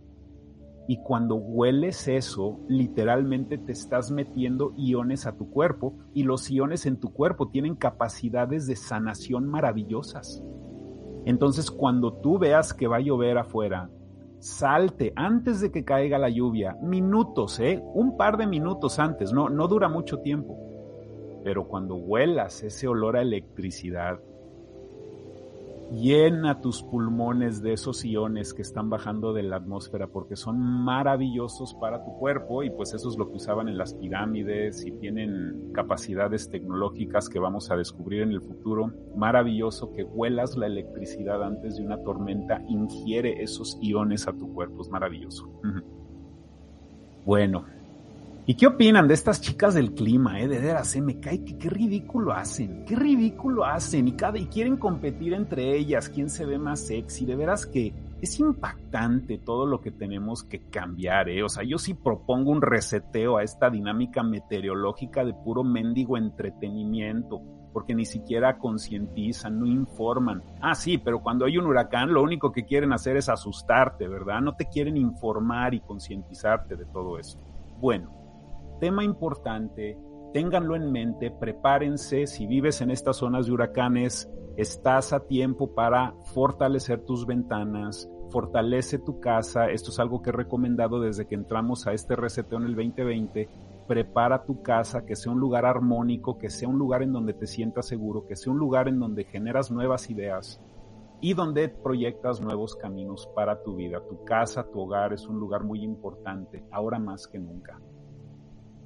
Y 0.90 0.96
cuando 1.02 1.34
hueles 1.34 2.08
eso, 2.08 2.60
literalmente 2.66 3.58
te 3.58 3.72
estás 3.72 4.10
metiendo 4.10 4.72
iones 4.74 5.26
a 5.26 5.36
tu 5.36 5.50
cuerpo 5.50 5.98
y 6.14 6.22
los 6.22 6.50
iones 6.50 6.86
en 6.86 6.98
tu 6.98 7.12
cuerpo 7.12 7.50
tienen 7.50 7.76
capacidades 7.76 8.66
de 8.66 8.74
sanación 8.74 9.46
maravillosas. 9.46 10.42
Entonces 11.26 11.70
cuando 11.70 12.14
tú 12.14 12.38
veas 12.38 12.72
que 12.72 12.86
va 12.86 12.96
a 12.96 13.00
llover 13.00 13.36
afuera, 13.36 13.90
salte 14.38 15.12
antes 15.14 15.60
de 15.60 15.70
que 15.70 15.84
caiga 15.84 16.18
la 16.18 16.30
lluvia, 16.30 16.74
minutos, 16.80 17.60
¿eh? 17.60 17.82
Un 17.92 18.16
par 18.16 18.38
de 18.38 18.46
minutos 18.46 18.98
antes, 18.98 19.30
no, 19.30 19.50
no 19.50 19.68
dura 19.68 19.90
mucho 19.90 20.20
tiempo. 20.20 20.56
Pero 21.44 21.68
cuando 21.68 21.96
huelas 21.96 22.62
ese 22.62 22.88
olor 22.88 23.18
a 23.18 23.22
electricidad, 23.22 24.20
Llena 25.90 26.60
tus 26.60 26.82
pulmones 26.82 27.62
de 27.62 27.72
esos 27.72 28.04
iones 28.04 28.52
que 28.52 28.60
están 28.60 28.90
bajando 28.90 29.32
de 29.32 29.42
la 29.42 29.56
atmósfera 29.56 30.06
porque 30.06 30.36
son 30.36 30.60
maravillosos 30.60 31.74
para 31.80 32.04
tu 32.04 32.12
cuerpo 32.18 32.62
y 32.62 32.68
pues 32.68 32.92
eso 32.92 33.08
es 33.08 33.16
lo 33.16 33.30
que 33.30 33.36
usaban 33.36 33.68
en 33.68 33.78
las 33.78 33.94
pirámides 33.94 34.84
y 34.84 34.92
tienen 34.92 35.72
capacidades 35.72 36.50
tecnológicas 36.50 37.30
que 37.30 37.38
vamos 37.38 37.70
a 37.70 37.76
descubrir 37.76 38.20
en 38.20 38.32
el 38.32 38.42
futuro. 38.42 38.92
Maravilloso 39.16 39.90
que 39.92 40.04
huelas 40.04 40.58
la 40.58 40.66
electricidad 40.66 41.42
antes 41.42 41.76
de 41.76 41.86
una 41.86 42.02
tormenta, 42.02 42.62
ingiere 42.68 43.42
esos 43.42 43.78
iones 43.80 44.28
a 44.28 44.34
tu 44.34 44.52
cuerpo, 44.52 44.82
es 44.82 44.90
maravilloso. 44.90 45.50
Bueno, 47.24 47.64
¿Y 48.48 48.54
qué 48.54 48.66
opinan 48.66 49.06
de 49.06 49.12
estas 49.12 49.42
chicas 49.42 49.74
del 49.74 49.92
clima? 49.92 50.40
Eh? 50.40 50.48
De 50.48 50.58
veras, 50.58 50.96
eh, 50.96 51.02
me 51.02 51.20
cae 51.20 51.44
que 51.44 51.58
qué 51.58 51.68
ridículo 51.68 52.32
hacen, 52.32 52.86
qué 52.86 52.96
ridículo 52.96 53.66
hacen 53.66 54.08
y, 54.08 54.12
cada, 54.12 54.38
y 54.38 54.46
quieren 54.46 54.78
competir 54.78 55.34
entre 55.34 55.76
ellas, 55.76 56.08
quién 56.08 56.30
se 56.30 56.46
ve 56.46 56.56
más 56.56 56.80
sexy. 56.80 57.26
De 57.26 57.36
veras 57.36 57.66
que 57.66 57.92
es 58.22 58.40
impactante 58.40 59.36
todo 59.36 59.66
lo 59.66 59.82
que 59.82 59.90
tenemos 59.90 60.44
que 60.44 60.60
cambiar. 60.70 61.28
¿eh? 61.28 61.42
O 61.42 61.50
sea, 61.50 61.62
yo 61.62 61.76
sí 61.76 61.92
propongo 61.92 62.50
un 62.50 62.62
reseteo 62.62 63.36
a 63.36 63.42
esta 63.42 63.68
dinámica 63.68 64.22
meteorológica 64.22 65.26
de 65.26 65.34
puro 65.34 65.62
mendigo 65.62 66.16
entretenimiento 66.16 67.42
porque 67.74 67.94
ni 67.94 68.06
siquiera 68.06 68.56
concientizan, 68.56 69.60
no 69.60 69.66
informan. 69.66 70.42
Ah, 70.62 70.74
sí, 70.74 70.96
pero 70.96 71.20
cuando 71.20 71.44
hay 71.44 71.58
un 71.58 71.66
huracán 71.66 72.14
lo 72.14 72.22
único 72.22 72.50
que 72.50 72.64
quieren 72.64 72.94
hacer 72.94 73.18
es 73.18 73.28
asustarte, 73.28 74.08
¿verdad? 74.08 74.40
No 74.40 74.56
te 74.56 74.64
quieren 74.70 74.96
informar 74.96 75.74
y 75.74 75.80
concientizarte 75.80 76.76
de 76.76 76.86
todo 76.86 77.18
eso. 77.18 77.38
Bueno, 77.78 78.17
tema 78.78 79.04
importante, 79.04 79.98
ténganlo 80.32 80.76
en 80.76 80.92
mente, 80.92 81.30
prepárense, 81.30 82.26
si 82.26 82.46
vives 82.46 82.80
en 82.80 82.90
estas 82.90 83.16
zonas 83.16 83.46
de 83.46 83.52
huracanes, 83.52 84.30
estás 84.56 85.12
a 85.12 85.20
tiempo 85.20 85.74
para 85.74 86.14
fortalecer 86.34 87.04
tus 87.04 87.26
ventanas, 87.26 88.10
fortalece 88.30 88.98
tu 88.98 89.20
casa, 89.20 89.70
esto 89.70 89.90
es 89.90 89.98
algo 89.98 90.22
que 90.22 90.30
he 90.30 90.32
recomendado 90.32 91.00
desde 91.00 91.26
que 91.26 91.34
entramos 91.34 91.86
a 91.86 91.92
este 91.92 92.16
reseteo 92.16 92.58
en 92.58 92.64
el 92.64 92.74
2020, 92.74 93.48
prepara 93.86 94.44
tu 94.44 94.62
casa, 94.62 95.06
que 95.06 95.16
sea 95.16 95.32
un 95.32 95.40
lugar 95.40 95.64
armónico, 95.64 96.38
que 96.38 96.50
sea 96.50 96.68
un 96.68 96.78
lugar 96.78 97.02
en 97.02 97.12
donde 97.12 97.32
te 97.32 97.46
sientas 97.46 97.86
seguro, 97.86 98.26
que 98.26 98.36
sea 98.36 98.52
un 98.52 98.58
lugar 98.58 98.86
en 98.86 98.98
donde 98.98 99.24
generas 99.24 99.70
nuevas 99.70 100.10
ideas 100.10 100.60
y 101.20 101.34
donde 101.34 101.68
proyectas 101.68 102.40
nuevos 102.40 102.76
caminos 102.76 103.28
para 103.34 103.62
tu 103.62 103.76
vida. 103.76 104.00
Tu 104.08 104.24
casa, 104.24 104.70
tu 104.70 104.80
hogar 104.80 105.12
es 105.12 105.26
un 105.26 105.40
lugar 105.40 105.64
muy 105.64 105.82
importante, 105.82 106.64
ahora 106.70 106.98
más 106.98 107.26
que 107.26 107.38
nunca. 107.38 107.80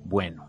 Bueno, 0.05 0.49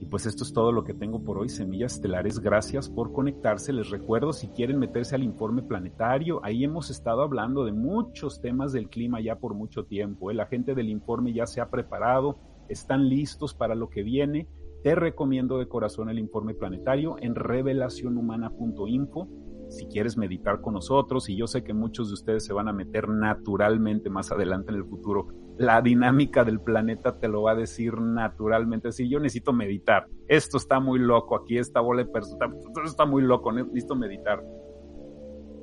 y 0.00 0.06
pues 0.06 0.26
esto 0.26 0.44
es 0.44 0.52
todo 0.52 0.72
lo 0.72 0.84
que 0.84 0.92
tengo 0.94 1.22
por 1.22 1.38
hoy, 1.38 1.48
Semillas 1.48 1.94
Estelares. 1.94 2.40
Gracias 2.40 2.90
por 2.90 3.12
conectarse. 3.12 3.72
Les 3.72 3.90
recuerdo, 3.90 4.32
si 4.32 4.48
quieren 4.48 4.78
meterse 4.78 5.14
al 5.14 5.22
informe 5.22 5.62
planetario, 5.62 6.44
ahí 6.44 6.64
hemos 6.64 6.90
estado 6.90 7.22
hablando 7.22 7.64
de 7.64 7.72
muchos 7.72 8.40
temas 8.40 8.72
del 8.72 8.88
clima 8.88 9.20
ya 9.20 9.36
por 9.36 9.54
mucho 9.54 9.84
tiempo. 9.84 10.30
¿eh? 10.30 10.34
La 10.34 10.46
gente 10.46 10.74
del 10.74 10.88
informe 10.88 11.32
ya 11.32 11.46
se 11.46 11.60
ha 11.60 11.70
preparado, 11.70 12.38
están 12.68 13.08
listos 13.08 13.54
para 13.54 13.74
lo 13.74 13.88
que 13.88 14.02
viene. 14.02 14.48
Te 14.82 14.94
recomiendo 14.94 15.58
de 15.58 15.68
corazón 15.68 16.10
el 16.10 16.18
informe 16.18 16.54
planetario 16.54 17.16
en 17.20 17.34
revelacionhumana.info 17.34 19.28
si 19.68 19.86
quieres 19.86 20.16
meditar 20.16 20.60
con 20.60 20.74
nosotros, 20.74 21.28
y 21.28 21.36
yo 21.36 21.46
sé 21.46 21.64
que 21.64 21.74
muchos 21.74 22.08
de 22.08 22.14
ustedes 22.14 22.44
se 22.44 22.52
van 22.52 22.68
a 22.68 22.72
meter 22.72 23.08
naturalmente 23.08 24.10
más 24.10 24.30
adelante 24.30 24.70
en 24.70 24.76
el 24.76 24.84
futuro, 24.84 25.28
la 25.56 25.80
dinámica 25.80 26.44
del 26.44 26.60
planeta 26.60 27.18
te 27.18 27.28
lo 27.28 27.42
va 27.42 27.52
a 27.52 27.56
decir 27.56 28.00
naturalmente. 28.00 28.90
Si 28.92 29.08
yo 29.08 29.20
necesito 29.20 29.52
meditar, 29.52 30.08
esto 30.26 30.56
está 30.56 30.80
muy 30.80 30.98
loco, 30.98 31.36
aquí 31.36 31.58
esta 31.58 31.80
bola 31.80 32.04
de 32.04 32.10
personas, 32.10 32.56
esto 32.56 32.82
está 32.84 33.06
muy 33.06 33.22
loco, 33.22 33.52
necesito 33.52 33.94
meditar. 33.94 34.42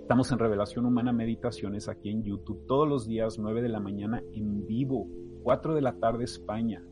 Estamos 0.01 0.31
en 0.31 0.39
Revelación 0.39 0.85
Humana 0.85 1.13
Meditaciones 1.13 1.87
aquí 1.87 2.09
en 2.09 2.23
YouTube 2.23 2.65
todos 2.67 2.87
los 2.87 3.07
días 3.07 3.37
9 3.39 3.61
de 3.61 3.69
la 3.69 3.79
mañana 3.79 4.21
en 4.33 4.65
vivo 4.65 5.07
4 5.43 5.73
de 5.73 5.81
la 5.81 5.93
tarde 5.93 6.25
España. 6.25 6.83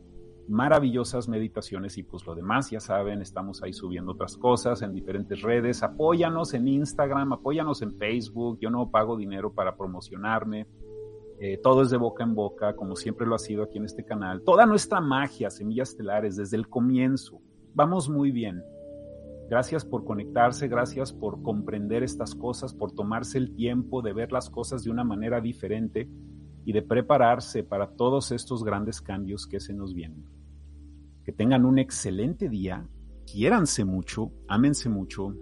Maravillosas 0.48 1.28
meditaciones 1.28 1.96
y 1.96 2.02
pues 2.02 2.26
lo 2.26 2.34
demás, 2.34 2.70
ya 2.70 2.80
saben, 2.80 3.20
estamos 3.22 3.62
ahí 3.62 3.72
subiendo 3.72 4.12
otras 4.12 4.36
cosas 4.36 4.82
en 4.82 4.92
diferentes 4.92 5.42
redes. 5.42 5.82
Apóyanos 5.82 6.54
en 6.54 6.66
Instagram, 6.66 7.32
apóyanos 7.34 7.82
en 7.82 7.96
Facebook. 7.96 8.58
Yo 8.60 8.70
no 8.70 8.90
pago 8.90 9.16
dinero 9.16 9.52
para 9.52 9.76
promocionarme. 9.76 10.66
Eh, 11.42 11.58
todo 11.62 11.82
es 11.82 11.88
de 11.88 11.96
boca 11.96 12.22
en 12.22 12.34
boca, 12.34 12.76
como 12.76 12.94
siempre 12.96 13.26
lo 13.26 13.34
ha 13.34 13.38
sido 13.38 13.62
aquí 13.62 13.78
en 13.78 13.86
este 13.86 14.04
canal. 14.04 14.42
Toda 14.42 14.66
nuestra 14.66 15.00
magia, 15.00 15.48
Semillas 15.48 15.96
Telares, 15.96 16.36
desde 16.36 16.58
el 16.58 16.68
comienzo. 16.68 17.40
Vamos 17.72 18.10
muy 18.10 18.30
bien. 18.30 18.62
Gracias 19.48 19.84
por 19.84 20.04
conectarse, 20.04 20.68
gracias 20.68 21.14
por 21.14 21.42
comprender 21.42 22.02
estas 22.02 22.34
cosas, 22.34 22.74
por 22.74 22.92
tomarse 22.92 23.38
el 23.38 23.54
tiempo 23.54 24.02
de 24.02 24.12
ver 24.12 24.32
las 24.32 24.50
cosas 24.50 24.84
de 24.84 24.90
una 24.90 25.02
manera 25.02 25.40
diferente 25.40 26.10
y 26.66 26.74
de 26.74 26.82
prepararse 26.82 27.64
para 27.64 27.88
todos 27.88 28.32
estos 28.32 28.62
grandes 28.62 29.00
cambios 29.00 29.46
que 29.46 29.60
se 29.60 29.72
nos 29.72 29.94
vienen. 29.94 30.26
Que 31.24 31.32
tengan 31.32 31.64
un 31.64 31.78
excelente 31.78 32.50
día, 32.50 32.86
quiéranse 33.26 33.86
mucho, 33.86 34.30
ámense 34.46 34.90
mucho. 34.90 35.34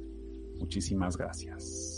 Muchísimas 0.60 1.16
gracias. 1.16 1.97